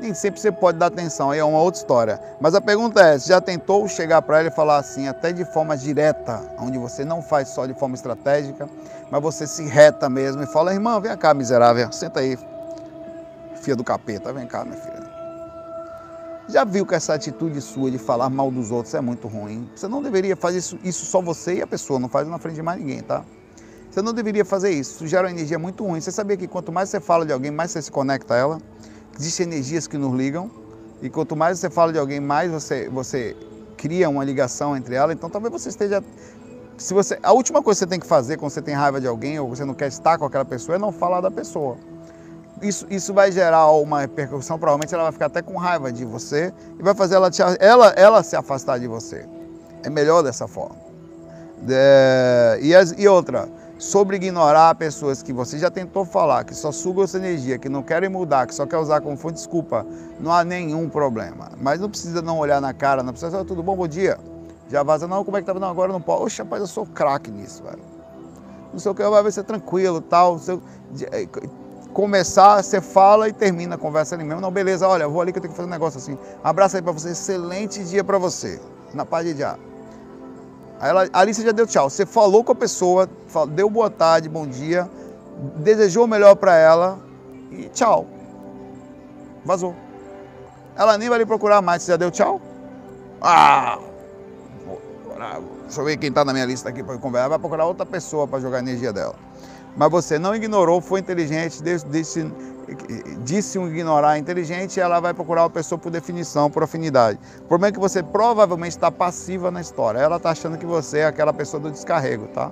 [0.00, 2.20] Nem sempre você pode dar atenção, aí é uma outra história.
[2.40, 5.76] Mas a pergunta é, já tentou chegar para ela e falar assim, até de forma
[5.76, 8.68] direta, onde você não faz só de forma estratégica,
[9.10, 12.38] mas você se reta mesmo e fala, irmã, vem cá, miserável, senta aí,
[13.62, 15.05] filha do capeta, vem cá, minha filha.
[16.48, 19.68] Já viu que essa atitude sua de falar mal dos outros é muito ruim?
[19.74, 22.54] Você não deveria fazer isso, isso só você e a pessoa, não faz na frente
[22.54, 23.24] de mais ninguém, tá?
[23.90, 26.00] Você não deveria fazer isso, isso gera uma energia muito ruim.
[26.00, 28.58] Você sabia que quanto mais você fala de alguém, mais você se conecta a ela?
[29.18, 30.48] Existem energias que nos ligam,
[31.02, 33.36] e quanto mais você fala de alguém, mais você, você
[33.76, 35.12] cria uma ligação entre ela.
[35.12, 36.02] Então talvez você esteja.
[36.78, 39.06] Se você, a última coisa que você tem que fazer quando você tem raiva de
[39.06, 41.76] alguém ou você não quer estar com aquela pessoa é não falar da pessoa
[42.62, 46.52] isso, isso vai gerar uma repercussão, provavelmente ela vai ficar até com raiva de você
[46.78, 49.26] e vai fazer ela, te, ela, ela se afastar de você.
[49.82, 50.76] É melhor dessa forma.
[51.68, 56.72] É, e, as, e outra, sobre ignorar pessoas que você já tentou falar, que só
[56.72, 59.86] sugam essa energia, que não querem mudar, que só quer usar como fonte de desculpa,
[60.18, 61.50] não há nenhum problema.
[61.60, 64.18] Mas não precisa não olhar na cara, não precisa, tudo bom, bom dia.
[64.68, 65.54] Já vaza, não, como é que tá?
[65.54, 66.22] Não, agora não pode.
[66.22, 67.82] Oxe, rapaz, eu sou craque nisso, velho.
[68.72, 70.38] Não sei o que, vai ser tranquilo, tal.
[70.38, 70.60] Sei,
[71.96, 74.38] começar, você fala e termina a conversa ali mesmo.
[74.38, 76.18] Não, beleza, olha, vou ali que eu tenho que fazer um negócio assim.
[76.44, 78.60] Abraço aí para você, excelente dia para você.
[78.92, 79.58] Na paz de dia.
[80.78, 81.88] Aí ela, ali você já deu tchau.
[81.88, 83.08] Você falou com a pessoa,
[83.48, 84.90] deu boa tarde, bom dia,
[85.56, 86.98] desejou o melhor para ela
[87.50, 88.06] e tchau.
[89.42, 89.74] Vazou.
[90.76, 91.82] Ela nem vai lhe procurar mais.
[91.82, 92.42] Você já deu tchau?
[93.22, 93.78] Ah!
[95.62, 97.28] Deixa eu ver quem está na minha lista aqui para conversar.
[97.28, 99.14] Vai procurar outra pessoa para jogar a energia dela.
[99.76, 102.32] Mas você não ignorou, foi inteligente, disse,
[103.22, 107.18] disse um ignorar inteligente, ela vai procurar uma pessoa por definição, por afinidade.
[107.40, 109.98] O problema é que você provavelmente está passiva na história.
[109.98, 112.50] Ela está achando que você é aquela pessoa do descarrego, tá?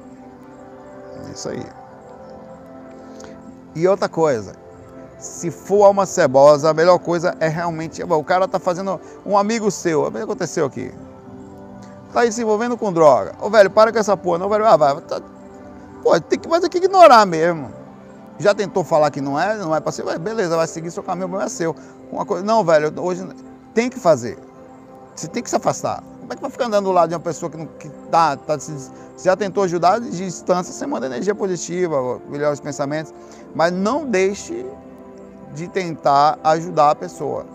[1.27, 1.65] É isso aí.
[3.75, 4.53] E outra coisa,
[5.19, 8.03] se for alma cebosa, a melhor coisa é realmente.
[8.03, 9.01] O cara está fazendo.
[9.25, 10.93] Um amigo seu, o que aconteceu aqui?
[12.13, 13.33] Tá aí se envolvendo com droga.
[13.41, 14.67] Ô velho, para com essa porra, não, velho.
[14.67, 15.21] Ah, vai, tá,
[16.05, 17.73] Pô, tem que fazer que ignorar mesmo.
[18.39, 21.27] Já tentou falar que não é, não é para ser, beleza, vai seguir seu caminho,
[21.27, 21.75] o problema é seu.
[22.13, 23.27] Uma coisa, não, velho, hoje
[23.73, 24.39] tem que fazer.
[25.17, 26.03] Você tem que se afastar.
[26.21, 28.37] Como é que vai ficar andando do lado de uma pessoa que, não, que tá,
[28.37, 28.91] tá, se,
[29.23, 33.15] já tentou ajudar de distância, você manda energia positiva, melhores pensamentos,
[33.55, 34.67] mas não deixe
[35.55, 37.47] de tentar ajudar a pessoa,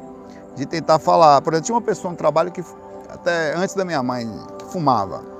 [0.55, 1.41] de tentar falar.
[1.41, 2.63] Por exemplo, tinha uma pessoa no trabalho que,
[3.09, 4.27] até antes da minha mãe,
[4.71, 5.38] fumava.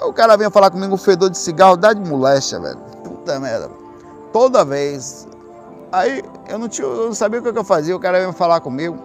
[0.00, 2.78] O cara vinha falar comigo, fedor de cigarro, dá de moléstia, velho.
[3.02, 3.70] Puta merda.
[4.32, 5.26] Toda vez.
[5.90, 8.60] Aí eu não, tinha, eu não sabia o que eu fazia, o cara vinha falar
[8.60, 8.98] comigo.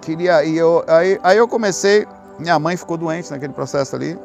[0.00, 2.06] Queria, e eu, aí, aí eu comecei,
[2.38, 4.18] minha mãe ficou doente naquele processo ali.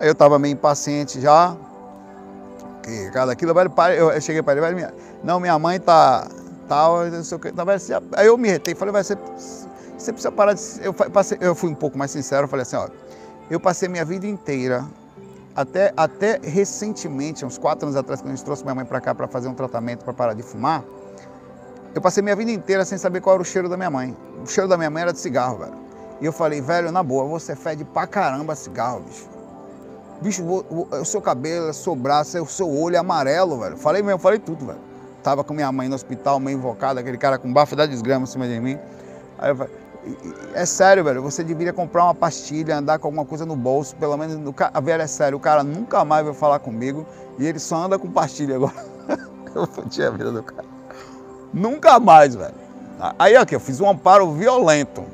[0.00, 1.56] Aí eu tava meio impaciente já.
[2.82, 6.26] Que cada aquilo, velho, eu cheguei para ele, velho, minha, não, minha mãe tá.
[6.68, 7.48] Tal, não sei o que.
[7.48, 7.64] Então,
[8.14, 9.16] aí eu me retei, falei, vai, você,
[9.96, 10.62] você precisa parar de.
[10.82, 12.88] Eu, passei, eu fui um pouco mais sincero, falei assim, ó
[13.50, 14.84] eu passei minha vida inteira,
[15.54, 19.14] até, até recentemente, uns quatro anos atrás, quando a gente trouxe minha mãe para cá
[19.14, 20.84] para fazer um tratamento para parar de fumar,
[21.94, 24.16] eu passei minha vida inteira sem saber qual era o cheiro da minha mãe.
[24.42, 25.74] O cheiro da minha mãe era de cigarro, velho.
[26.20, 29.28] E eu falei, velho, na boa, você fede pra caramba cigarro, bicho.
[30.20, 33.76] Bicho, o, seu cabelo, o seu braço, o seu olho é amarelo, velho.
[33.76, 34.78] Falei mesmo, falei tudo, velho.
[35.22, 38.26] Tava com minha mãe no hospital, meio invocada, aquele cara com bafo da desgrama em
[38.26, 38.78] cima de mim.
[39.38, 39.72] Aí eu falei,
[40.54, 41.22] é sério, velho.
[41.22, 43.96] Você deveria comprar uma pastilha, andar com alguma coisa no bolso.
[43.96, 45.38] Pelo menos, no, velho, é sério.
[45.38, 47.06] O cara nunca mais vai falar comigo
[47.38, 48.86] e ele só anda com pastilha agora.
[49.54, 50.64] eu fodi a vida do cara.
[51.52, 52.54] Nunca mais, velho.
[53.18, 55.04] Aí aqui, eu fiz um amparo violento.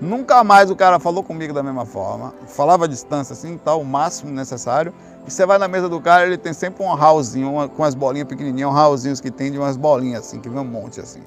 [0.00, 2.34] Nunca mais o cara falou comigo da mesma forma.
[2.46, 4.92] Falava a distância assim, tal, o máximo necessário.
[5.26, 7.94] E você vai na mesa do cara, ele tem sempre um rauzinho, uma, com as
[7.94, 11.22] bolinhas pequenininhas, um rauzinhos que tem de umas bolinhas assim, que vem um monte assim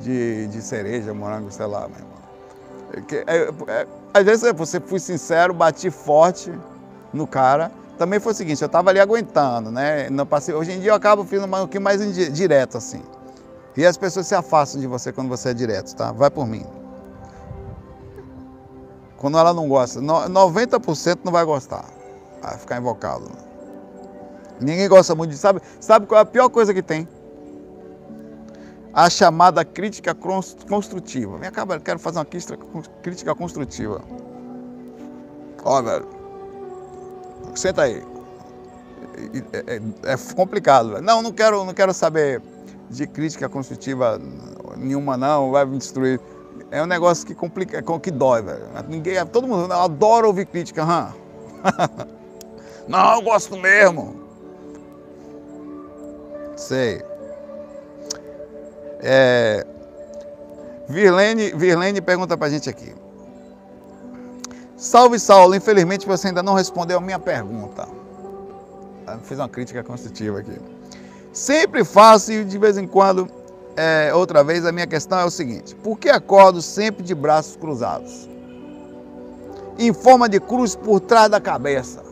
[0.00, 2.18] de, de cereja, morango, sei lá, meu irmão.
[3.26, 6.52] É, é, é, às vezes você fui sincero, bati forte
[7.12, 7.70] no cara.
[7.98, 10.08] Também foi o seguinte, eu estava ali aguentando, né?
[10.08, 12.00] Não passei, hoje em dia eu acabo ficando um pouquinho mais
[12.32, 13.02] direto, assim.
[13.76, 16.12] E as pessoas se afastam de você quando você é direto, tá?
[16.12, 16.64] Vai por mim.
[19.16, 21.84] Quando ela não gosta, 90% não vai gostar.
[22.40, 23.28] Vai ficar invocado.
[24.60, 25.36] Ninguém gosta muito de.
[25.36, 27.08] Sabe, sabe qual é a pior coisa que tem?
[28.92, 31.38] A chamada crítica construtiva.
[31.38, 32.26] Vem cá, velho, quero fazer uma
[33.02, 34.00] crítica construtiva.
[35.64, 36.08] Ó, velho,
[37.54, 38.02] senta aí.
[39.52, 41.02] É, é, é complicado, velho.
[41.02, 42.40] Não, não quero, não quero saber
[42.88, 44.20] de crítica construtiva
[44.76, 46.20] nenhuma, não, vai me destruir.
[46.70, 48.64] É um negócio que complica, que dói, velho.
[48.88, 51.14] Ninguém, todo mundo adora ouvir crítica, hã?
[52.86, 54.16] não, eu gosto mesmo.
[56.56, 57.02] Sei.
[59.00, 59.66] É,
[60.88, 62.94] Virlene, Virlene pergunta para a gente aqui.
[64.76, 67.86] Salve Saulo, infelizmente você ainda não respondeu a minha pergunta.
[69.24, 70.58] Fiz uma crítica construtiva aqui.
[71.32, 73.28] Sempre faço e de vez em quando,
[73.76, 77.56] é, outra vez, a minha questão é o seguinte: por que acordo sempre de braços
[77.56, 78.28] cruzados?
[79.78, 82.02] Em forma de cruz por trás da cabeça.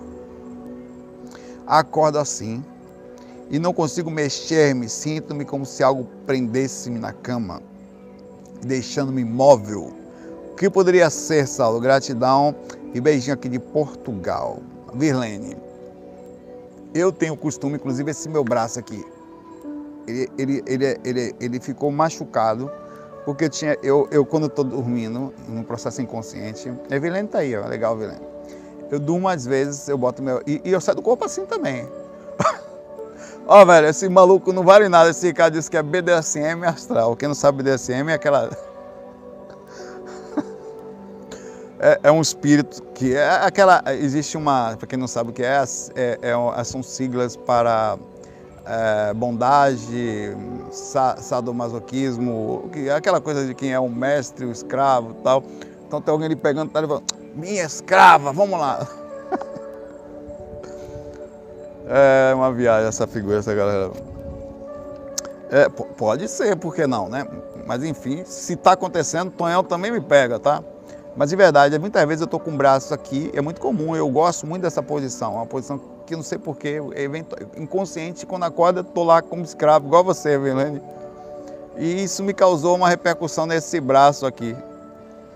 [1.67, 2.65] Acordo assim
[3.51, 7.63] e não consigo mexer-me, sinto-me como se algo prendesse-me na cama,
[8.63, 9.93] deixando-me imóvel.
[10.53, 11.81] O que poderia ser, Saulo?
[11.81, 12.55] Gratidão
[12.95, 14.61] e beijinho aqui de Portugal.
[14.95, 15.57] Virlene,
[16.95, 19.05] eu tenho costume, inclusive esse meu braço aqui,
[20.07, 22.71] ele, ele, ele, ele, ele ficou machucado,
[23.25, 27.67] porque tinha, eu, eu quando estou dormindo, num processo inconsciente, a Virlene tá aí, ó,
[27.67, 28.25] legal, Virlene.
[28.91, 30.41] Eu durmo às vezes, eu boto meu.
[30.47, 31.89] E, e eu saio do corpo assim também.
[33.49, 35.11] Ó, oh, velho, esse maluco não vale nada.
[35.11, 37.15] Esse cara disse que é BDSM astral.
[37.15, 38.51] Quem não sabe BDSM é aquela.
[41.79, 43.85] é, é, um espírito que é aquela.
[43.87, 44.77] Existe uma.
[44.77, 45.63] Para quem não sabe o que é,
[45.95, 47.97] é, é, são siglas para
[48.67, 50.37] é, bondade,
[50.73, 55.45] sa sadomasoquismo, aquela coisa de quem é o mestre, o escravo tal.
[55.87, 57.05] Então tem alguém ali pegando, tá ali falando,
[57.37, 59.06] minha escrava, vamos lá.
[61.89, 63.91] É uma viagem essa figura, essa galera.
[65.51, 67.27] É, pode ser, por que não, né?
[67.65, 70.63] Mas enfim, se está acontecendo, Tonhão também me pega, tá?
[71.17, 74.09] Mas de verdade, muitas vezes eu estou com o braço aqui, é muito comum, eu
[74.09, 76.79] gosto muito dessa posição, uma posição que não sei porquê,
[77.57, 80.81] inconsciente, quando acorda, estou lá como escravo, igual você, Vilene.
[81.77, 84.57] E isso me causou uma repercussão nesse braço aqui.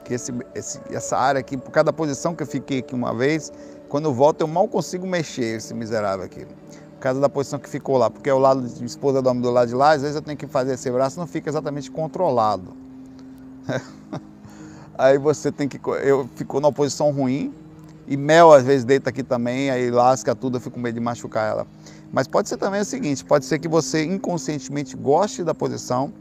[0.05, 3.53] Que esse, esse, essa área aqui, por cada posição que eu fiquei aqui uma vez,
[3.91, 6.47] quando eu volto, eu mal consigo mexer esse miserável aqui.
[6.47, 8.09] Por causa da posição que ficou lá.
[8.09, 10.47] Porque o lado de esposa dorme do lado de lá, às vezes eu tenho que
[10.47, 12.73] fazer esse braço, não fica exatamente controlado.
[14.97, 15.81] aí você tem que.
[16.05, 17.53] Eu ficou numa posição ruim.
[18.07, 21.01] E Mel às vezes deita aqui também, aí lasca tudo, eu fico com medo de
[21.01, 21.67] machucar ela.
[22.13, 26.13] Mas pode ser também o seguinte: pode ser que você inconscientemente goste da posição,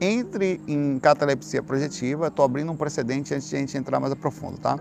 [0.00, 2.28] entre em catalepsia projetiva.
[2.28, 4.78] Estou abrindo um precedente antes de a gente entrar mais a profundo, tá?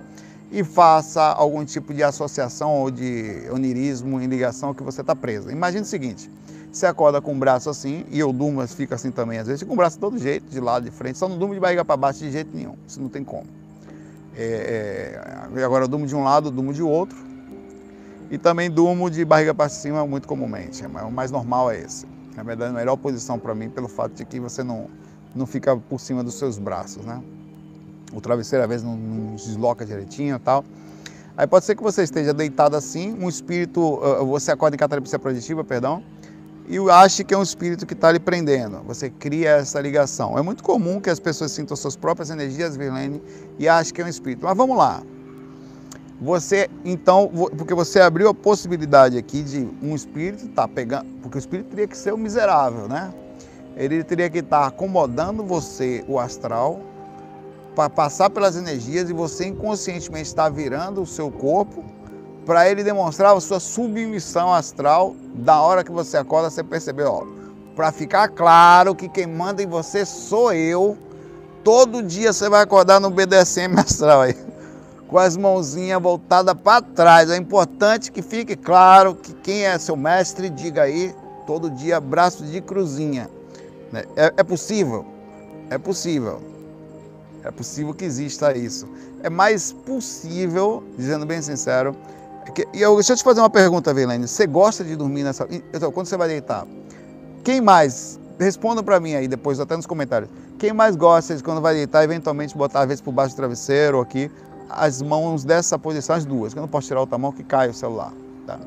[0.51, 5.49] E faça algum tipo de associação ou de onirismo em ligação que você está preso.
[5.51, 6.31] Imagine o seguinte,
[6.71, 9.73] você acorda com o braço assim, e eu durmo, fica assim também às vezes, com
[9.73, 11.97] o braço de todo jeito, de lado, de frente, só não durmo de barriga para
[11.97, 13.47] baixo de jeito nenhum, isso não tem como.
[14.35, 15.19] É,
[15.55, 17.17] é, agora eu durmo de um lado, durmo de outro,
[18.29, 22.05] e também durmo de barriga para cima muito comumente, o mais normal é esse.
[22.35, 24.87] Na verdade, a melhor posição para mim, pelo fato de que você não,
[25.33, 27.19] não fica por cima dos seus braços, né?
[28.13, 30.63] O travesseiro às vezes não, não desloca direitinho e tal.
[31.35, 35.63] Aí pode ser que você esteja deitado assim, um espírito, você acorda em catalepsia projetiva,
[35.63, 36.03] perdão,
[36.67, 38.81] e ache que é um espírito que está lhe prendendo.
[38.87, 40.37] Você cria essa ligação.
[40.37, 43.21] É muito comum que as pessoas sintam suas próprias energias, Virlene,
[43.57, 44.45] e achem que é um espírito.
[44.45, 45.01] Mas vamos lá.
[46.19, 51.37] Você, então, porque você abriu a possibilidade aqui de um espírito estar tá pegando, porque
[51.37, 53.13] o espírito teria que ser o miserável, né?
[53.75, 56.81] Ele teria que estar tá acomodando você, o astral,
[57.77, 61.85] para passar pelas energias e você inconscientemente está virando o seu corpo
[62.43, 67.27] para ele demonstrar a sua submissão astral da hora que você acorda, você percebeu,
[67.75, 70.97] para ficar claro que quem manda em você sou eu.
[71.63, 74.35] Todo dia você vai acordar no BDSM astral aí,
[75.07, 77.29] com as mãozinhas voltadas para trás.
[77.29, 81.13] É importante que fique claro que quem é seu mestre, diga aí,
[81.45, 83.29] todo dia braço de cruzinha.
[83.91, 84.03] Né?
[84.15, 85.05] É, é possível?
[85.69, 86.56] É possível.
[87.47, 88.87] É possível que exista isso.
[89.23, 91.95] É mais possível, dizendo bem sincero,
[92.53, 94.27] que, e eu, deixa eu te fazer uma pergunta, Velene.
[94.27, 95.47] Você gosta de dormir nessa.
[95.73, 96.65] Então, quando você vai deitar,
[97.43, 98.19] quem mais?
[98.39, 100.29] Responda para mim aí depois, até nos comentários.
[100.59, 103.97] Quem mais gosta de quando vai deitar, eventualmente botar às vezes por baixo do travesseiro
[103.97, 104.31] ou aqui,
[104.69, 107.69] as mãos dessa posição, as duas, que eu não posso tirar outra mão que cai
[107.69, 108.11] o celular.
[108.45, 108.59] Tá?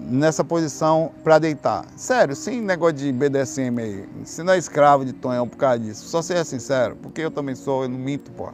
[0.00, 1.84] Nessa posição para deitar.
[1.96, 4.08] Sério, sem negócio de BDSM aí.
[4.24, 6.06] Você não é escravo de Tonhão por causa disso.
[6.08, 8.50] Só ser sincero, porque eu também sou, eu não minto, pô.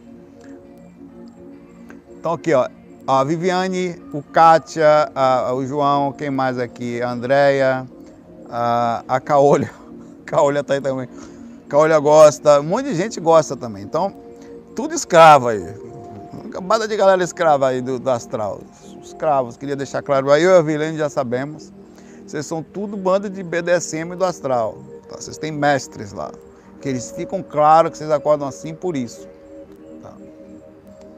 [2.19, 2.69] Então aqui, ó.
[3.07, 7.03] A Viviane, o Kátia, a, o João, quem mais aqui?
[7.03, 7.87] A Andréia,
[8.49, 9.71] a, a Caolha.
[10.27, 11.09] Caolha tá aí também.
[11.69, 13.83] Caolha gosta, um monte de gente gosta também.
[13.83, 14.15] Então,
[14.77, 15.65] tudo escravo aí.
[16.59, 18.61] Uma de galera escrava aí do, do astral
[19.07, 19.57] escravos.
[19.57, 21.73] Queria deixar claro, aí eu e a Vilene já sabemos.
[22.27, 24.79] Vocês são tudo banda de BDSM do astral.
[25.09, 25.17] Tá?
[25.17, 26.31] Vocês têm mestres lá.
[26.81, 29.27] Que eles ficam claro que vocês acordam assim por isso.
[30.03, 30.13] Tá?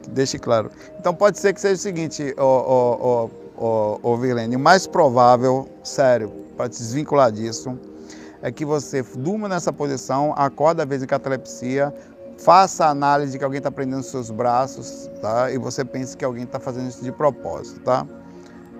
[0.09, 0.71] Deixe claro.
[0.99, 6.31] Então pode ser que seja o seguinte, ô, ô, ô, Vilene, o mais provável, sério,
[6.57, 7.77] para te desvincular disso,
[8.41, 11.93] é que você durma nessa posição, acorda às vezes em catalepsia,
[12.37, 15.51] faça a análise que alguém está prendendo seus braços, tá?
[15.51, 18.05] E você pense que alguém está fazendo isso de propósito, tá?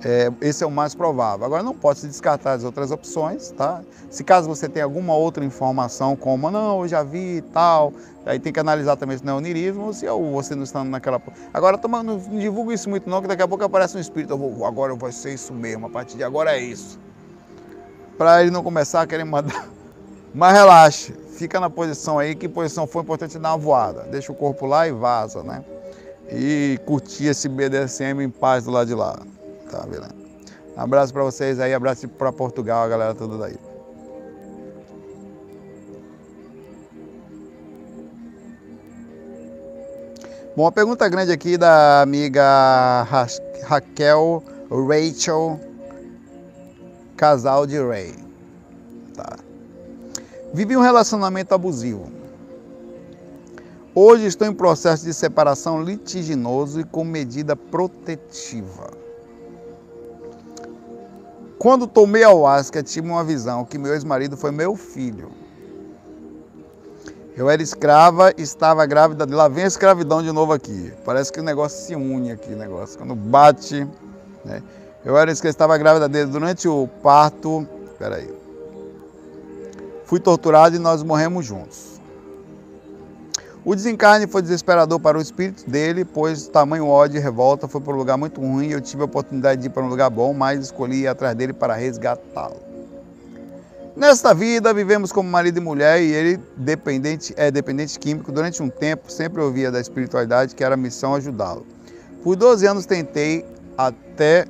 [0.05, 1.45] É, esse é o mais provável.
[1.45, 3.81] Agora não pode se descartar as outras opções, tá?
[4.09, 7.93] Se caso você tem alguma outra informação, como não, eu já vi e tal,
[8.25, 11.21] aí tem que analisar também se não é onirismo, se ou você não está naquela.
[11.53, 14.37] Agora toma, não divulga isso muito não, que daqui a pouco aparece um espírito, eu
[14.37, 16.99] vou, agora vou ser isso mesmo, a partir de agora é isso.
[18.17, 19.67] Para ele não começar a querer mandar.
[20.35, 21.13] Mas relaxe,
[21.43, 24.03] fica na posição aí, que posição for importante dar uma voada.
[24.03, 25.61] Deixa o corpo lá e vaza, né?
[26.31, 29.19] E curtir esse BDSM em paz do lado de lá.
[29.69, 30.15] Tá, beleza?
[30.77, 33.57] abraço para vocês aí, abraço para Portugal, a galera toda daí.
[40.55, 43.27] Bom, uma pergunta grande aqui da amiga Ra
[43.65, 45.59] Raquel Rachel,
[47.17, 48.22] casal de Ray.
[50.53, 52.11] Vivi um relacionamento abusivo.
[53.95, 58.91] Hoje estou em processo de separação litiginoso e com medida protetiva.
[61.57, 65.31] Quando tomei a ayahuasca, tive uma visão que meu ex-marido foi meu filho.
[67.35, 69.25] Eu era escrava, estava grávida.
[69.27, 70.93] Lá vem a escravidão de novo aqui.
[71.03, 72.99] Parece que o negócio se une aqui, negócio.
[72.99, 73.87] Quando bate.
[74.45, 74.61] Né?
[75.03, 77.67] Eu era escrava, estava grávida dele durante o parto.
[77.91, 78.42] Espera aí.
[80.05, 81.93] Fui torturado e nós morremos juntos.
[83.65, 87.93] O desencarne foi desesperador para o espírito dele, pois tamanho ódio e revolta foi para
[87.93, 88.67] um lugar muito ruim.
[88.67, 91.53] Eu tive a oportunidade de ir para um lugar bom, mas escolhi ir atrás dele
[91.53, 92.57] para resgatá-lo.
[93.95, 98.31] Nesta vida, vivemos como marido e mulher e ele dependente, é dependente químico.
[98.31, 101.65] Durante um tempo, sempre ouvia da espiritualidade que era a missão ajudá-lo.
[102.21, 103.45] Por 12 anos tentei
[103.77, 104.45] até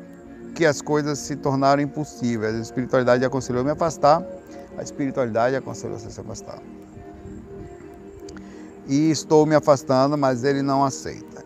[0.55, 2.55] que as coisas se tornaram impossíveis.
[2.55, 4.23] A espiritualidade aconselhou me afastar,
[4.77, 6.59] a espiritualidade aconselhou se afastar.
[8.87, 11.43] E estou me afastando, mas ele não aceita.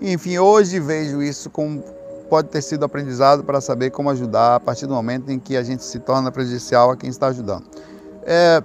[0.00, 1.82] Enfim, hoje vejo isso como
[2.28, 5.62] pode ter sido aprendizado para saber como ajudar a partir do momento em que a
[5.62, 7.64] gente se torna prejudicial a quem está ajudando.
[8.22, 8.62] É,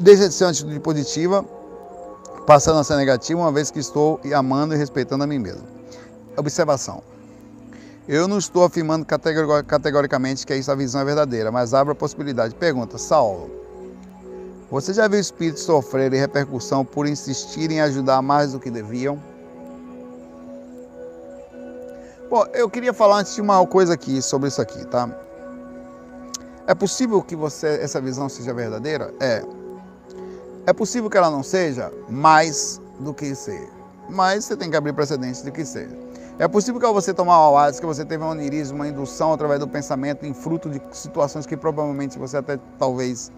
[0.00, 1.44] deixa de ser uma atitude positiva,
[2.46, 5.62] passando a ser negativa, uma vez que estou amando e respeitando a mim mesmo.
[6.36, 7.02] Observação.
[8.12, 12.54] Eu não estou afirmando categoricamente que essa visão é verdadeira, mas abro a possibilidade.
[12.54, 13.50] Pergunta, Saulo,
[14.70, 19.18] você já viu espíritos sofrerem repercussão por insistirem em ajudar mais do que deviam?
[22.28, 25.08] Bom, eu queria falar antes de uma coisa aqui sobre isso aqui, tá?
[26.66, 29.10] É possível que você essa visão seja verdadeira?
[29.20, 29.42] É.
[30.66, 33.70] É possível que ela não seja mais do que ser.
[34.06, 36.01] Mas você tem que abrir precedentes de que seja.
[36.38, 39.60] É possível que ao você tomar o que você teve um onirismo, uma indução através
[39.60, 43.30] do pensamento em fruto de situações que provavelmente você até talvez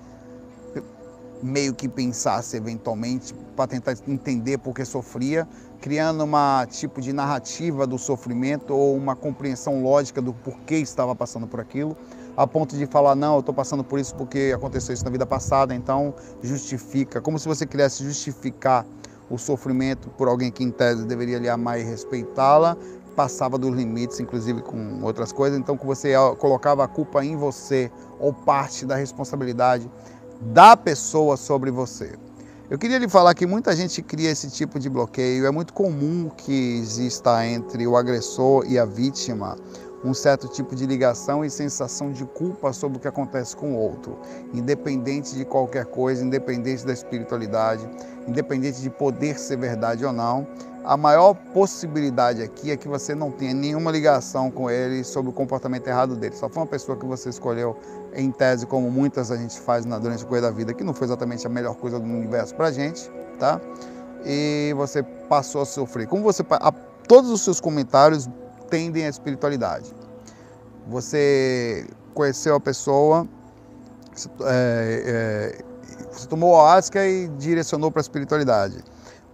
[1.42, 5.46] meio que pensasse eventualmente para tentar entender por que sofria,
[5.80, 11.46] criando uma tipo de narrativa do sofrimento ou uma compreensão lógica do porquê estava passando
[11.46, 11.96] por aquilo,
[12.36, 15.26] a ponto de falar, não, eu estou passando por isso porque aconteceu isso na vida
[15.26, 18.86] passada, então justifica, como se você quisesse justificar
[19.30, 22.76] o sofrimento por alguém que em tese deveria lhe amar e respeitá-la,
[23.14, 27.90] passava dos limites, inclusive com outras coisas, então que você colocava a culpa em você
[28.18, 29.90] ou parte da responsabilidade
[30.40, 32.12] da pessoa sobre você.
[32.68, 35.46] Eu queria lhe falar que muita gente cria esse tipo de bloqueio.
[35.46, 39.56] É muito comum que exista entre o agressor e a vítima
[40.04, 43.78] um certo tipo de ligação e sensação de culpa sobre o que acontece com o
[43.78, 44.18] outro,
[44.52, 47.88] independente de qualquer coisa, independente da espiritualidade,
[48.26, 50.46] independente de poder ser verdade ou não.
[50.84, 55.32] A maior possibilidade aqui é que você não tenha nenhuma ligação com ele sobre o
[55.32, 56.36] comportamento errado dele.
[56.36, 57.74] Só foi uma pessoa que você escolheu
[58.12, 60.92] em tese, como muitas a gente faz na, durante a coisa da vida, que não
[60.92, 63.58] foi exatamente a melhor coisa do universo pra gente, tá?
[64.26, 66.06] E você passou a sofrer.
[66.06, 66.44] Como você.
[66.50, 66.70] A,
[67.08, 68.28] todos os seus comentários
[68.68, 69.90] tendem à espiritualidade.
[70.88, 73.26] Você conheceu a pessoa,
[74.42, 75.64] é, é,
[76.10, 78.82] você tomou a ayahuasca e direcionou para a espiritualidade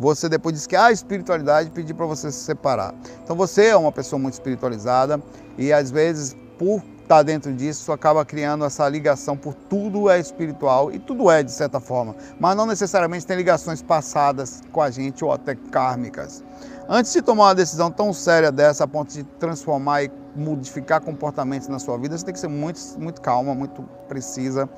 [0.00, 2.94] você depois disse que a espiritualidade pediu para você se separar.
[3.22, 5.22] Então você é uma pessoa muito espiritualizada
[5.58, 10.18] e às vezes por estar tá dentro disso acaba criando essa ligação por tudo é
[10.18, 14.90] espiritual e tudo é de certa forma, mas não necessariamente tem ligações passadas com a
[14.90, 16.42] gente ou até kármicas.
[16.88, 21.68] Antes de tomar uma decisão tão séria dessa a ponto de transformar e modificar comportamentos
[21.68, 24.68] na sua vida, você tem que ser muito, muito calma, muito precisa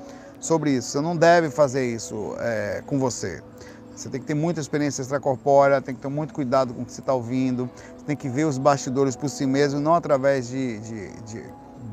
[0.43, 0.89] sobre isso.
[0.89, 3.41] Você não deve fazer isso é, com você.
[3.95, 6.91] Você tem que ter muita experiência extracorpórea, tem que ter muito cuidado com o que
[6.91, 10.79] você está ouvindo, você tem que ver os bastidores por si mesmo, não através de,
[10.79, 11.43] de, de,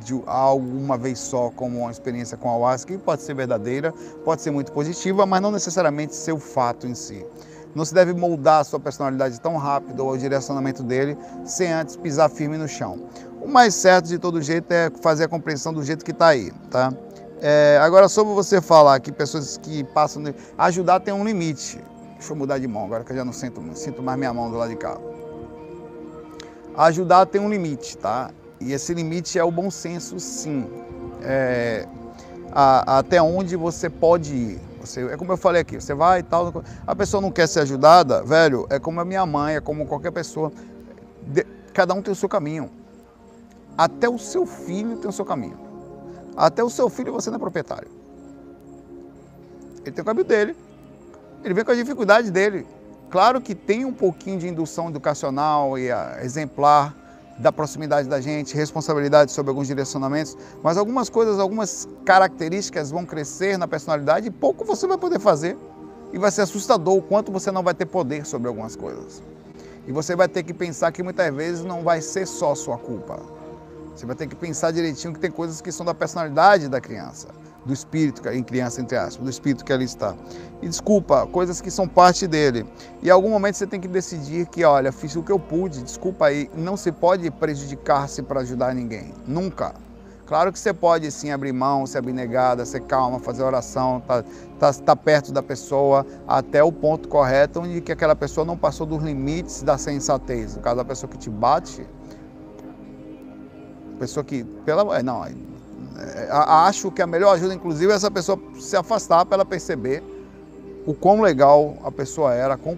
[0.05, 3.92] de algo uma vez só, como uma experiência com a ayahuasca, que pode ser verdadeira,
[4.24, 7.24] pode ser muito positiva, mas não necessariamente ser o fato em si.
[7.74, 11.96] Não se deve moldar a sua personalidade tão rápido ou o direcionamento dele sem antes
[11.96, 12.98] pisar firme no chão.
[13.40, 16.51] O mais certo de todo jeito é fazer a compreensão do jeito que está aí,
[16.70, 16.92] tá?
[17.43, 20.22] É, agora, sobre você falar que pessoas que passam.
[20.59, 21.80] Ajudar tem um limite.
[22.14, 24.51] Deixa eu mudar de mão agora que eu já não sinto, sinto mais minha mão
[24.51, 24.99] do lado de cá.
[26.76, 28.30] Ajudar tem um limite, tá?
[28.61, 30.68] E esse limite é o bom senso, sim.
[31.22, 31.88] É,
[32.53, 34.61] a, até onde você pode ir.
[34.82, 36.62] Você, é como eu falei aqui, você vai e tal.
[36.86, 40.11] A pessoa não quer ser ajudada, velho, é como a minha mãe, é como qualquer
[40.11, 40.53] pessoa.
[41.26, 42.70] De, cada um tem o seu caminho.
[43.78, 45.69] Até o seu filho tem o seu caminho.
[46.37, 47.89] Até o seu filho você não é proprietário.
[49.85, 50.57] Ele tem o caminho dele.
[51.45, 52.66] Ele vem com a dificuldade dele.
[53.11, 55.89] Claro que tem um pouquinho de indução educacional e
[56.22, 56.95] exemplar
[57.39, 63.57] da proximidade da gente, responsabilidade sobre alguns direcionamentos, mas algumas coisas, algumas características vão crescer
[63.57, 65.57] na personalidade e pouco você vai poder fazer.
[66.12, 69.22] E vai ser assustador o quanto você não vai ter poder sobre algumas coisas.
[69.87, 73.20] E você vai ter que pensar que muitas vezes não vai ser só sua culpa.
[74.01, 77.28] Você vai ter que pensar direitinho que tem coisas que são da personalidade da criança,
[77.66, 80.14] do espírito, em criança, entre aspas, do espírito que ali está.
[80.62, 82.64] E desculpa, coisas que são parte dele.
[83.03, 85.82] E em algum momento você tem que decidir que, olha, fiz o que eu pude,
[85.82, 89.12] desculpa aí, não se pode prejudicar-se para ajudar ninguém.
[89.26, 89.74] Nunca.
[90.24, 94.24] Claro que você pode sim abrir mão, ser abnegada, ser calma, fazer oração, tá,
[94.59, 98.86] tá, tá, perto da pessoa até o ponto correto onde que aquela pessoa não passou
[98.86, 100.57] dos limites da sensatez.
[100.57, 101.86] No caso da pessoa que te bate,
[104.01, 105.34] pessoa que, pela, é, não, é,
[106.30, 110.03] acho que a melhor ajuda, inclusive, é essa pessoa se afastar para ela perceber
[110.86, 112.74] o quão legal a pessoa era, quão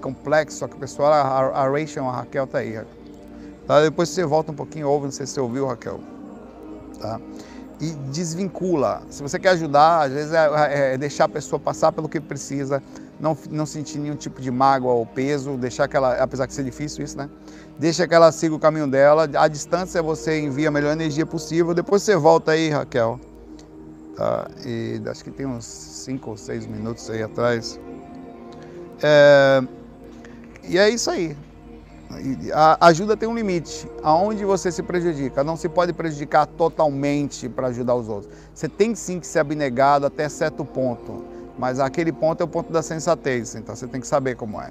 [0.00, 1.22] complexo que a pessoa era.
[1.22, 2.78] A, Rachel, a Raquel tá aí.
[3.66, 3.80] Tá?
[3.80, 6.00] Depois você volta um pouquinho, ouve, não sei se você ouviu, Raquel.
[7.00, 7.18] Tá?
[7.80, 9.02] E desvincula.
[9.08, 12.82] Se você quer ajudar, às vezes é, é deixar a pessoa passar pelo que precisa,
[13.18, 16.64] não, não sentir nenhum tipo de mágoa ou peso, deixar que ela, apesar de ser
[16.64, 17.30] difícil isso, né?
[17.78, 19.28] Deixa que ela siga o caminho dela.
[19.38, 21.72] A distância você envia a melhor energia possível.
[21.72, 23.20] Depois você volta aí, Raquel.
[24.16, 24.50] Tá?
[24.66, 27.78] E acho que tem uns 5 ou 6 minutos aí atrás.
[29.00, 29.62] É,
[30.64, 31.36] e é isso aí.
[32.52, 33.88] A ajuda tem um limite.
[34.02, 35.44] Aonde você se prejudica?
[35.44, 38.32] Não se pode prejudicar totalmente para ajudar os outros.
[38.52, 41.24] Você tem sim que ser abnegado até certo ponto.
[41.56, 44.70] Mas aquele ponto é o ponto da sensatez, então você tem que saber como é.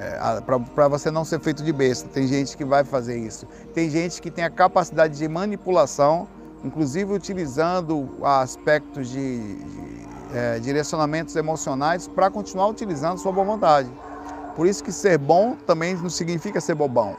[0.00, 0.40] É
[0.74, 2.08] para você não ser feito de besta.
[2.08, 3.46] Tem gente que vai fazer isso.
[3.74, 6.26] Tem gente que tem a capacidade de manipulação,
[6.64, 13.90] inclusive utilizando aspectos de, de é, direcionamentos emocionais para continuar utilizando sua boa vontade.
[14.56, 17.14] Por isso que ser bom também não significa ser bobão.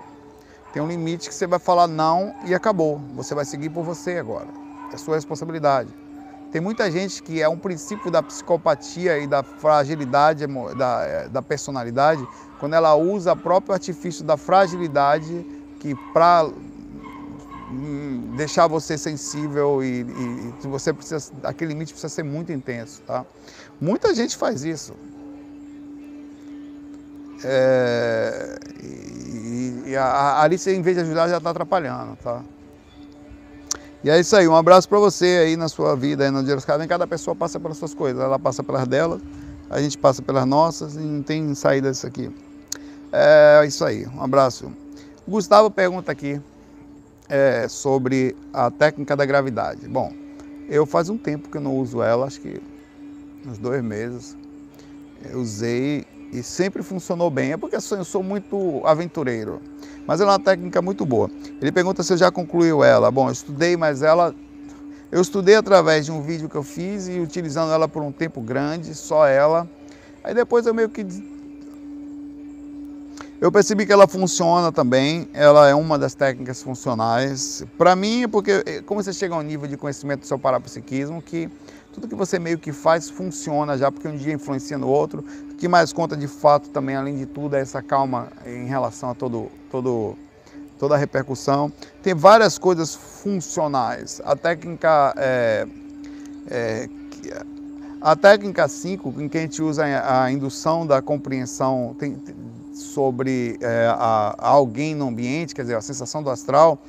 [0.74, 3.00] Tem um limite que você vai falar não e acabou.
[3.14, 4.48] Você vai seguir por você agora.
[4.92, 6.01] É sua responsabilidade.
[6.52, 10.46] Tem muita gente que é um princípio da psicopatia e da fragilidade
[10.76, 12.28] da, é, da personalidade,
[12.60, 15.46] quando ela usa o próprio artifício da fragilidade
[15.80, 22.52] que para hum, deixar você sensível e, e, você precisa aquele limite precisa ser muito
[22.52, 23.26] intenso, tá?
[23.80, 24.94] Muita gente faz isso.
[27.44, 32.44] É, e, e a, ali você, em vez de ajudar, já está atrapalhando, tá?
[34.04, 36.66] E é isso aí, um abraço para você aí na sua vida, aí Dia dos
[36.66, 39.22] Cada pessoa passa pelas suas coisas, ela passa pelas dela,
[39.70, 42.32] a gente passa pelas nossas e não tem saída disso aqui.
[43.12, 44.72] É isso aí, um abraço.
[45.28, 46.42] Gustavo pergunta aqui
[47.30, 49.88] é, sobre a técnica da gravidade.
[49.88, 50.12] Bom,
[50.68, 52.60] eu faz um tempo que eu não uso ela, acho que
[53.46, 54.36] uns dois meses.
[55.30, 57.52] Eu usei e sempre funcionou bem.
[57.52, 59.62] É porque eu sou muito aventureiro
[60.06, 61.30] mas ela é uma técnica muito boa.
[61.62, 63.12] Ele pergunta se eu já concluiu ela.
[63.12, 64.34] Bom, eu estudei, mas ela
[65.12, 68.40] eu estudei através de um vídeo que eu fiz e utilizando ela por um tempo
[68.40, 69.70] grande, só ela.
[70.24, 71.06] Aí depois eu meio que
[73.42, 77.66] eu percebi que ela funciona também, ela é uma das técnicas funcionais.
[77.76, 81.22] Para mim, porque eh, como você chega a um nível de conhecimento do seu parapsiquismo
[81.22, 81.50] que
[81.94, 85.24] tudo que você meio que faz funciona já, porque um dia influencia no outro.
[85.52, 89.10] O que mais conta de fato também, além de tudo, é essa calma em relação
[89.10, 90.16] a todo, todo,
[90.80, 91.72] toda a repercussão.
[92.02, 94.22] Tem várias coisas funcionais.
[94.24, 95.68] A técnica é,
[96.50, 96.90] é,
[98.02, 101.96] a técnica 5, em que a gente usa a indução da compreensão
[102.74, 106.80] sobre é, a alguém no ambiente, quer dizer, a sensação do astral,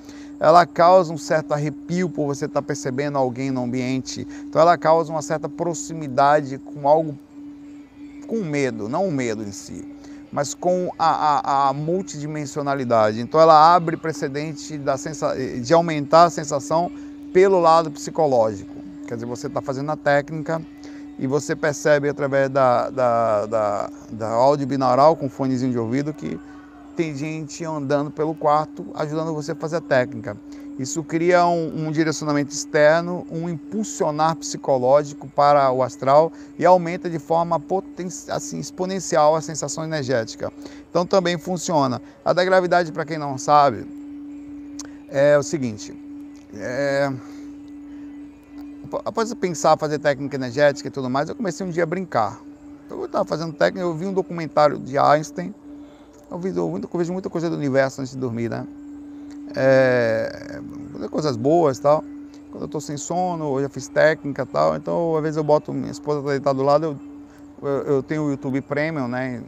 [0.43, 4.26] ela causa um certo arrepio por você estar percebendo alguém no ambiente.
[4.45, 7.16] Então ela causa uma certa proximidade com algo,
[8.26, 9.84] com medo, não o medo em si,
[10.32, 13.20] mas com a, a, a multidimensionalidade.
[13.20, 16.90] Então ela abre precedente da sensa, de aumentar a sensação
[17.32, 18.74] pelo lado psicológico.
[19.07, 20.61] Quer dizer, você está fazendo a técnica
[21.20, 26.36] e você percebe através da, da, da, da áudio binaural com fonezinho de ouvido que
[26.97, 30.36] tem gente andando pelo quarto ajudando você a fazer a técnica.
[30.78, 37.18] Isso cria um, um, direcionamento externo, um impulsionar psicológico para o astral e aumenta de
[37.18, 37.62] forma
[38.28, 40.51] assim, exponencial a sensação energética.
[40.88, 42.01] Então também funciona.
[42.24, 43.86] A da gravidade, para quem não sabe,
[45.09, 45.95] é o seguinte.
[46.55, 47.12] É...
[49.05, 52.40] Após pensar fazer técnica energética e tudo mais, eu comecei um dia a brincar.
[52.90, 55.55] Eu estava fazendo técnica, eu vi um documentário de Einstein
[56.33, 58.66] eu vejo, muito, eu vejo muita coisa do universo antes de dormir, né?
[59.55, 60.61] É,
[61.11, 62.03] coisas boas tal.
[62.51, 65.72] Quando eu estou sem sono, eu já fiz técnica tal, então às vezes eu boto,
[65.72, 66.99] minha esposa tá deitada do lado,
[67.62, 69.43] eu, eu, eu, tenho o YouTube Premium, né?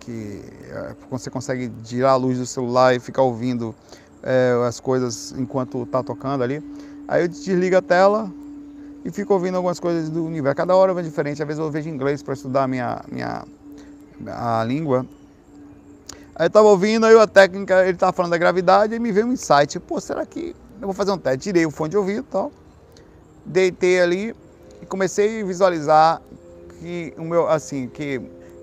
[0.00, 3.74] Que é, você consegue girar a luz do celular e ficar ouvindo
[4.22, 6.62] é, as coisas enquanto está tocando ali.
[7.06, 8.30] Aí eu desligo a tela
[9.04, 10.56] e fico ouvindo algumas coisas do universo.
[10.56, 13.44] Cada hora é diferente, às vezes eu vejo inglês para estudar minha, minha
[14.26, 15.06] a língua
[16.34, 19.26] Aí eu tava ouvindo, aí a técnica, ele tava falando da gravidade, e me veio
[19.26, 19.78] um insight.
[19.80, 21.40] Pô, será que eu vou fazer um teste?
[21.40, 22.50] Tirei o fone de ouvido e tal.
[23.44, 24.34] Deitei ali
[24.80, 26.22] e comecei a visualizar
[26.80, 28.20] que o meu, assim, que,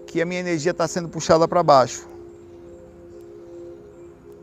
[0.07, 2.08] que a minha energia está sendo puxada para baixo.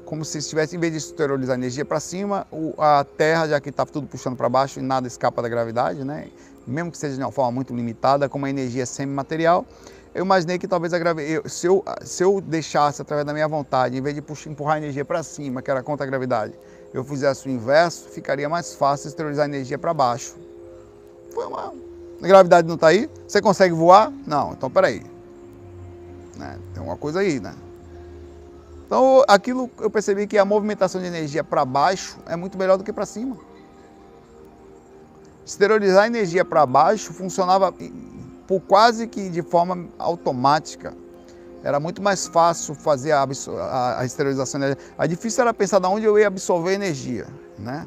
[0.06, 2.46] Como se estivesse, em vez de esterilizar energia para cima,
[2.78, 6.28] a Terra, já que estava tudo puxando para baixo e nada escapa da gravidade, né?
[6.66, 9.64] mesmo que seja de uma forma muito limitada, como a energia é semimaterial,
[10.14, 13.96] eu imaginei que talvez a gravidade, se, eu, se eu deixasse através da minha vontade,
[13.96, 16.54] em vez de puxar, empurrar a energia para cima, que era contra a gravidade,
[16.92, 20.34] eu fizesse o inverso, ficaria mais fácil esterilizar a energia para baixo.
[21.34, 21.74] Foi uma.
[22.22, 23.10] A gravidade não está aí?
[23.28, 24.10] Você consegue voar?
[24.26, 25.02] Não, então peraí.
[26.34, 26.58] Né?
[26.72, 27.54] Tem uma coisa aí, né?
[28.86, 32.84] Então, aquilo eu percebi que a movimentação de energia para baixo é muito melhor do
[32.84, 33.36] que para cima.
[35.44, 37.74] Esterilizar a energia para baixo funcionava
[38.46, 40.94] por quase que de forma automática.
[41.64, 44.60] Era muito mais fácil fazer a, a, a esterilização.
[44.96, 47.26] A difícil era pensar de onde eu ia absorver energia,
[47.58, 47.86] né?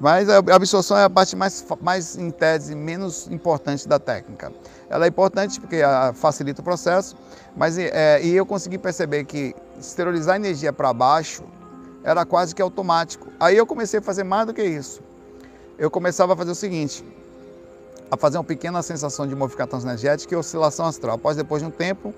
[0.00, 4.52] Mas a absorção é a parte mais, mais em tese, menos importante da técnica.
[4.88, 5.80] Ela é importante porque
[6.14, 7.16] facilita o processo,
[7.56, 11.42] mas é, e eu consegui perceber que esterilizar energia para baixo
[12.02, 13.28] era quase que automático.
[13.38, 15.00] Aí eu comecei a fazer mais do que isso.
[15.78, 17.04] Eu começava a fazer o seguinte,
[18.10, 21.16] a fazer uma pequena sensação de modificação energética e oscilação astral.
[21.16, 22.14] Após depois de um tempo,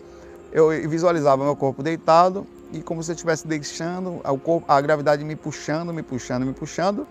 [0.53, 5.25] eu visualizava meu corpo deitado e como se eu estivesse deixando o corpo, a gravidade
[5.25, 7.07] me puxando, me puxando, me puxando.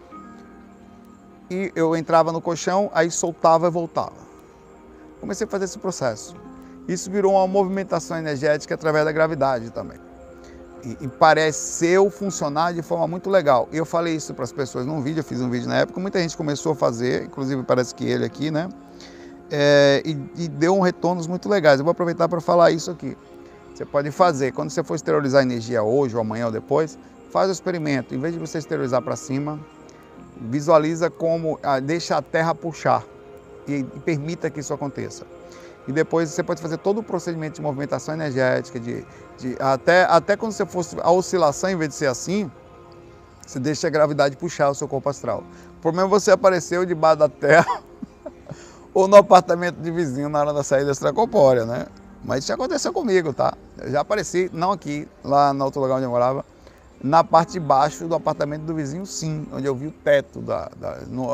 [1.50, 4.28] E eu entrava no colchão, aí soltava e voltava.
[5.20, 6.36] Comecei a fazer esse processo.
[6.88, 10.07] Isso virou uma movimentação energética através da gravidade também.
[10.84, 13.68] E, e pareceu funcionar de forma muito legal.
[13.72, 16.20] Eu falei isso para as pessoas num vídeo, eu fiz um vídeo na época, muita
[16.20, 18.70] gente começou a fazer, inclusive parece que ele aqui, né?
[19.50, 21.80] É, e, e, deu um retornos muito legais.
[21.80, 23.18] Eu vou aproveitar para falar isso aqui.
[23.74, 26.98] Você pode fazer, quando você for esterilizar energia hoje, ou amanhã ou depois,
[27.32, 28.14] faz o experimento.
[28.14, 29.60] Em vez de você esterilizar para cima,
[30.42, 33.04] visualiza como ah, deixa a terra puxar
[33.68, 35.26] e, e permita que isso aconteça.
[35.88, 39.06] E depois você pode fazer todo o procedimento de movimentação energética, de,
[39.38, 42.52] de, até, até quando você fosse a oscilação, em vez de ser assim,
[43.46, 45.44] você deixa a gravidade puxar o seu corpo astral.
[45.78, 47.82] O problema é você apareceu debaixo da terra
[48.94, 51.86] ou no apartamento de vizinho na hora da saída extracorpórea, né?
[52.24, 53.54] Mas isso já aconteceu comigo, tá?
[53.78, 56.44] Eu já apareci, não aqui, lá no outro lugar onde eu morava,
[57.02, 60.70] na parte de baixo do apartamento do vizinho, sim, onde eu vi o teto da.
[60.76, 61.28] da no,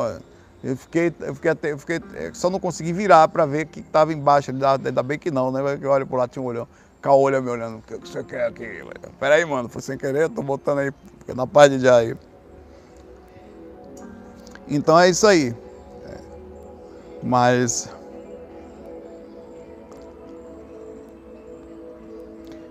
[0.64, 2.00] eu fiquei, eu fiquei, até, eu fiquei,
[2.32, 5.60] só não consegui virar para ver que estava embaixo, ainda bem que não, né?
[5.78, 6.66] Eu olho por lá, tinha um olhão,
[7.04, 8.82] olha me olhando, o que você quer aqui?
[9.20, 10.90] Peraí, mano, foi sem querer, tô botando aí
[11.34, 12.16] na parte de aí.
[14.66, 15.54] Então é isso aí.
[17.22, 17.90] Mas.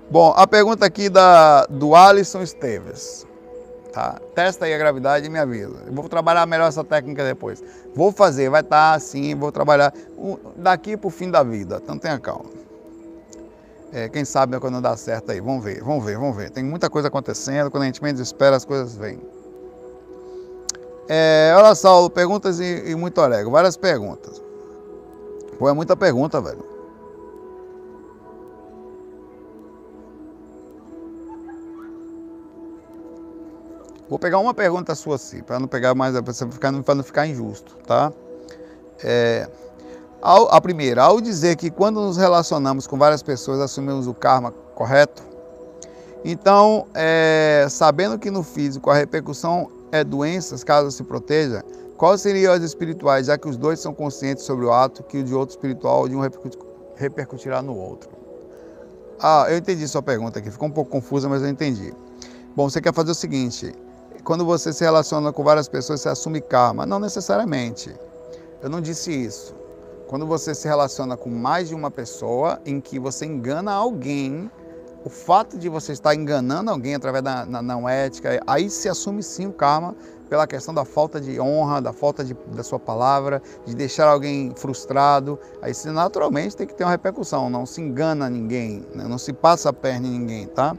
[0.09, 3.27] Bom, a pergunta aqui da, do Alisson Esteves.
[3.93, 4.19] Tá?
[4.33, 5.83] Testa aí a gravidade e me avisa.
[5.85, 7.63] Eu vou trabalhar melhor essa técnica depois.
[7.93, 9.93] Vou fazer, vai estar tá assim, vou trabalhar
[10.55, 11.79] daqui para o fim da vida.
[11.81, 12.49] Então tenha calma.
[13.91, 15.39] É, quem sabe quando dá certo aí.
[15.39, 16.49] Vamos ver, vamos ver, vamos ver.
[16.49, 17.69] Tem muita coisa acontecendo.
[17.69, 19.21] Quando a gente menos espera, as coisas vêm.
[21.07, 23.51] É, olha, Saulo, perguntas e, e muito alegre.
[23.51, 24.41] Várias perguntas.
[25.59, 26.72] Pô, é muita pergunta, velho.
[34.13, 36.13] Vou pegar uma pergunta sua assim, para não pegar mais,
[36.83, 38.13] para não ficar injusto, tá?
[39.03, 39.49] É,
[40.21, 45.23] a primeira, ao dizer que quando nos relacionamos com várias pessoas assumimos o karma correto,
[46.23, 51.63] então, é, sabendo que no físico a repercussão é doenças, caso se proteja,
[51.97, 55.23] quais seriam as espirituais, já que os dois são conscientes sobre o ato que o
[55.23, 56.21] de outro espiritual de um
[56.95, 58.11] repercutirá no outro?
[59.19, 61.91] Ah, eu entendi sua pergunta aqui, ficou um pouco confusa, mas eu entendi.
[62.55, 63.73] Bom, você quer fazer o seguinte:
[64.23, 66.85] quando você se relaciona com várias pessoas, você assume karma.
[66.85, 67.93] Não necessariamente.
[68.61, 69.53] Eu não disse isso.
[70.07, 74.49] Quando você se relaciona com mais de uma pessoa em que você engana alguém,
[75.05, 79.47] o fato de você estar enganando alguém através da não ética, aí se assume sim
[79.47, 79.95] o karma
[80.29, 84.51] pela questão da falta de honra, da falta de, da sua palavra, de deixar alguém
[84.55, 85.37] frustrado.
[85.61, 89.05] Aí você naturalmente tem que ter uma repercussão, não se engana ninguém, né?
[89.07, 90.75] não se passa a perna em ninguém, tá?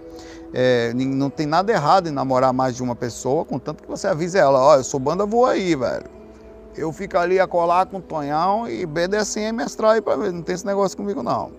[0.52, 4.38] É, não tem nada errado em namorar mais de uma pessoa, contanto que você avise
[4.38, 6.06] ela, ó, oh, eu sou banda voa aí, velho.
[6.76, 10.42] Eu fico ali a colar com o Tonhão e BDSM astral aí pra ver, não
[10.42, 11.52] tem esse negócio comigo não.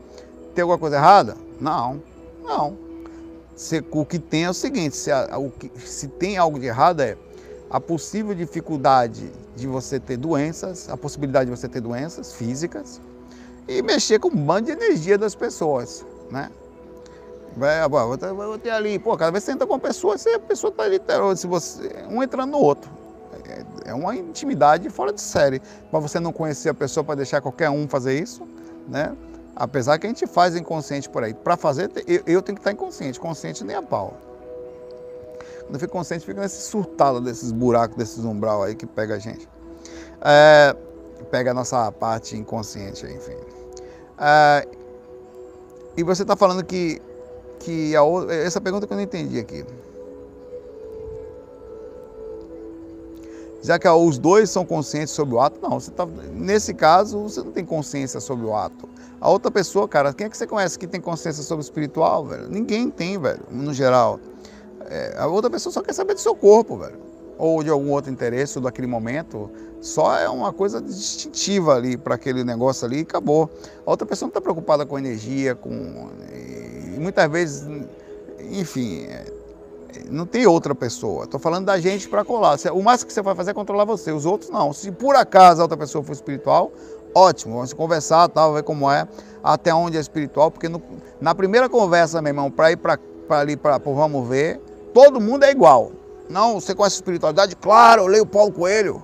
[0.53, 1.37] Tem alguma coisa errada?
[1.59, 2.01] Não.
[2.45, 2.77] Não.
[3.55, 6.67] Se, o que tem é o seguinte: se, a, o que, se tem algo de
[6.67, 7.17] errado é
[7.69, 13.01] a possível dificuldade de você ter doenças, a possibilidade de você ter doenças físicas
[13.67, 16.49] e mexer com um bando de energia das pessoas, né?
[17.57, 20.39] Vai, vou ter, ali, pô, cada vez que você entra com uma pessoa, você, a
[20.39, 20.99] pessoa está ali,
[21.37, 22.91] se você, um entrando no outro.
[23.47, 25.61] É, é uma intimidade fora de série.
[25.89, 28.45] Para você não conhecer a pessoa, para deixar qualquer um fazer isso,
[28.89, 29.15] né?
[29.55, 31.33] Apesar que a gente faz inconsciente por aí.
[31.33, 33.19] Para fazer, eu, eu, tenho que estar inconsciente.
[33.19, 34.17] Consciente nem a pau.
[35.61, 39.19] Quando eu fico consciente, fica nesse surtado desses buracos, desses umbral aí que pega a
[39.19, 39.47] gente.
[40.21, 40.75] É,
[41.31, 43.37] pega a nossa parte inconsciente, enfim.
[44.19, 44.67] É,
[45.95, 47.01] e você está falando que,
[47.59, 48.01] que a,
[48.33, 49.65] essa pergunta que eu não entendi aqui.
[53.63, 55.79] Já que os dois são conscientes sobre o ato, não.
[55.79, 58.87] Você tá, nesse caso, você não tem consciência sobre o ato.
[59.25, 62.23] A outra pessoa, cara, quem é que você conhece que tem consciência sobre o espiritual,
[62.23, 62.47] velho?
[62.47, 64.19] Ninguém tem, velho, no geral.
[64.87, 66.99] É, a outra pessoa só quer saber do seu corpo, velho.
[67.35, 69.49] Ou de algum outro interesse, ou daquele momento.
[69.81, 73.49] Só é uma coisa distintiva ali para aquele negócio ali e acabou.
[73.83, 76.07] A outra pessoa não está preocupada com energia, com.
[76.31, 77.67] E muitas vezes,
[78.51, 79.25] enfim, é,
[80.07, 81.23] não tem outra pessoa.
[81.23, 82.59] Estou falando da gente para colar.
[82.71, 84.71] O máximo que você vai fazer é controlar você, os outros não.
[84.71, 86.71] Se por acaso a outra pessoa for espiritual,
[87.15, 89.07] ótimo, vamos conversar, tal, ver como é,
[89.41, 90.81] até onde é espiritual, porque no,
[91.21, 92.99] na primeira conversa, meu irmão, para ir para
[93.29, 94.59] ali para vamos ver,
[94.93, 95.91] todo mundo é igual.
[96.29, 97.55] Não, você conhece espiritualidade?
[97.55, 99.01] Claro, eu leio Paulo Coelho.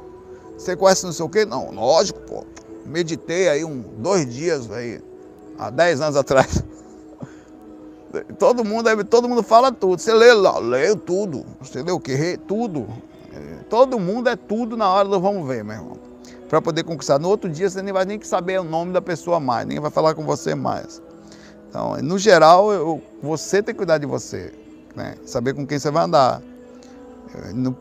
[0.57, 1.45] Você conhece não sei o quê?
[1.45, 2.43] Não, lógico, pô.
[2.86, 5.01] Meditei aí um, dois dias aí,
[5.57, 6.64] há dez anos atrás.
[8.38, 10.01] Todo mundo, todo mundo fala tudo.
[10.01, 11.45] Você lê lá, leio tudo.
[11.62, 12.38] Você lê o quê?
[12.45, 12.86] Tudo.
[13.70, 16.11] Todo mundo é tudo na hora do vamos ver, meu irmão
[16.52, 17.18] para poder conquistar.
[17.18, 19.89] No outro dia você nem vai nem saber o nome da pessoa mais, ninguém vai
[19.89, 21.02] falar com você mais.
[21.70, 24.54] Então, no geral, eu, você tem que cuidar de você,
[24.93, 25.16] né?
[25.26, 26.41] saber com quem você vai andar.
[27.56, 27.74] No,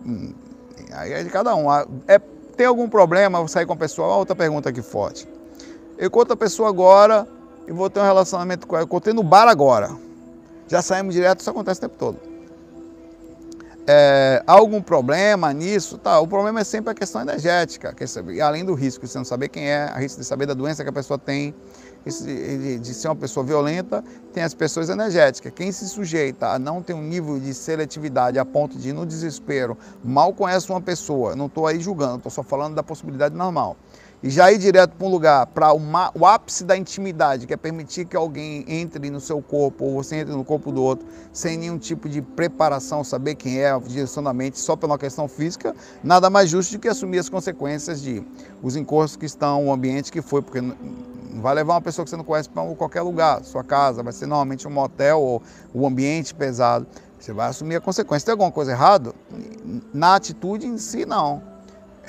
[0.92, 1.66] aí é de cada um.
[2.06, 2.20] É,
[2.56, 5.26] tem algum problema, sair com a pessoa, outra pergunta aqui forte.
[5.98, 7.26] Eu com outra pessoa agora
[7.66, 8.84] e vou ter um relacionamento com ela.
[8.84, 9.90] Eu contei no bar agora.
[10.68, 12.29] Já saímos direto, isso acontece o tempo todo
[13.92, 18.64] é, algum problema nisso, tá, o problema é sempre a questão energética, quer saber, além
[18.64, 20.90] do risco de você não saber quem é, a risco de saber da doença que
[20.90, 21.52] a pessoa tem,
[22.04, 25.52] de, ser uma pessoa violenta, tem as pessoas energéticas.
[25.54, 29.76] Quem se sujeita a não ter um nível de seletividade a ponto de, no desespero,
[30.04, 33.76] mal conhece uma pessoa, não estou aí julgando, estou só falando da possibilidade normal
[34.22, 38.04] e já ir direto para um lugar, para o ápice da intimidade, que é permitir
[38.04, 41.78] que alguém entre no seu corpo ou você entre no corpo do outro, sem nenhum
[41.78, 46.78] tipo de preparação, saber quem é, direcionamento, só pela questão física, nada mais justo do
[46.78, 48.22] que assumir as consequências de
[48.62, 52.10] os encostos que estão, o ambiente que foi, porque não vai levar uma pessoa que
[52.10, 55.42] você não conhece para qualquer lugar, sua casa, vai ser normalmente um motel ou
[55.72, 56.86] o ambiente pesado.
[57.18, 58.26] Você vai assumir a consequência.
[58.26, 59.14] Tem alguma coisa errada?
[59.92, 61.49] Na atitude em si, não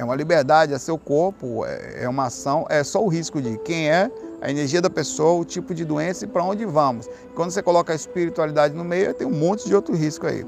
[0.01, 3.55] é uma liberdade, é seu corpo, é, é uma ação, é só o risco de
[3.59, 7.07] quem é, a energia da pessoa, o tipo de doença e para onde vamos.
[7.35, 10.43] Quando você coloca a espiritualidade no meio, tem um monte de outro risco aí.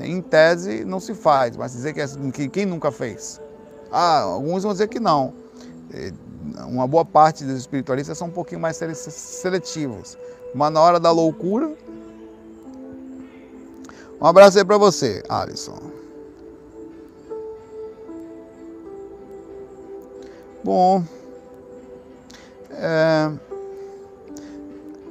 [0.00, 3.42] Em tese não se faz, mas dizer que, é, que quem nunca fez?
[3.92, 5.34] Ah, alguns vão dizer que não.
[5.92, 6.10] É,
[6.66, 8.80] uma boa parte dos espiritualistas são um pouquinho mais
[9.10, 10.16] seletivos.
[10.54, 11.70] Mas na hora da loucura.
[14.18, 16.03] Um abraço aí para você, Alisson.
[20.64, 21.04] Bom.
[22.70, 23.30] É...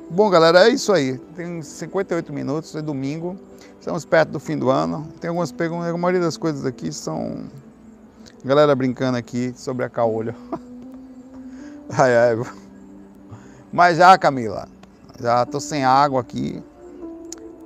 [0.10, 1.20] Bom, galera, é isso aí.
[1.36, 3.38] Tem 58 minutos, é domingo.
[3.80, 5.08] Estamos perto do fim do ano.
[5.22, 7.43] Tem algumas perguntas, a maioria das coisas aqui são.
[8.43, 10.36] Galera brincando aqui sobre a caolha.
[11.95, 12.45] ai, ai.
[13.72, 14.68] Mas já, Camila,
[15.20, 16.64] já tô sem água aqui.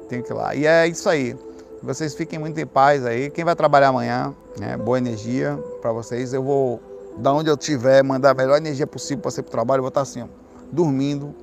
[0.09, 0.53] Tenho que ir lá.
[0.53, 1.37] E é isso aí.
[1.81, 3.29] Vocês fiquem muito em paz aí.
[3.29, 4.75] Quem vai trabalhar amanhã, né?
[4.75, 6.33] boa energia para vocês.
[6.33, 9.51] Eu vou da onde eu estiver, mandar a melhor energia possível para ser para o
[9.51, 10.27] trabalho, eu vou estar assim, ó,
[10.71, 11.33] dormindo,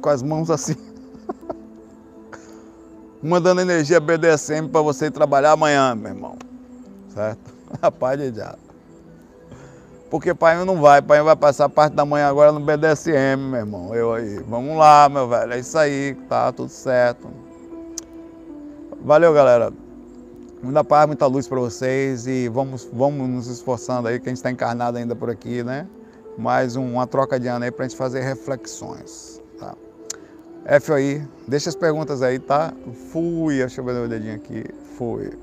[0.00, 0.76] com as mãos assim.
[3.22, 6.36] Mandando energia BDSM para você trabalhar amanhã, meu irmão.
[7.08, 7.54] Certo?
[7.82, 8.42] A paz de.
[10.08, 13.94] Porque pai não vai, pai vai passar parte da manhã agora no BDSM, meu irmão.
[13.94, 14.38] Eu aí.
[14.48, 15.52] Vamos lá, meu velho.
[15.52, 17.28] É isso aí, tá tudo certo.
[19.02, 19.72] Valeu, galera.
[20.66, 24.38] Muita paz, muita luz para vocês e vamos, vamos nos esforçando aí, que a gente
[24.38, 25.86] está encarnado ainda por aqui, né?
[26.36, 29.76] Mais uma troca de ano aí para a gente fazer reflexões, tá?
[30.64, 32.74] F aí, deixa as perguntas aí, tá?
[33.12, 34.64] Fui, deixa eu ver o dedinho aqui,
[34.98, 35.38] fui.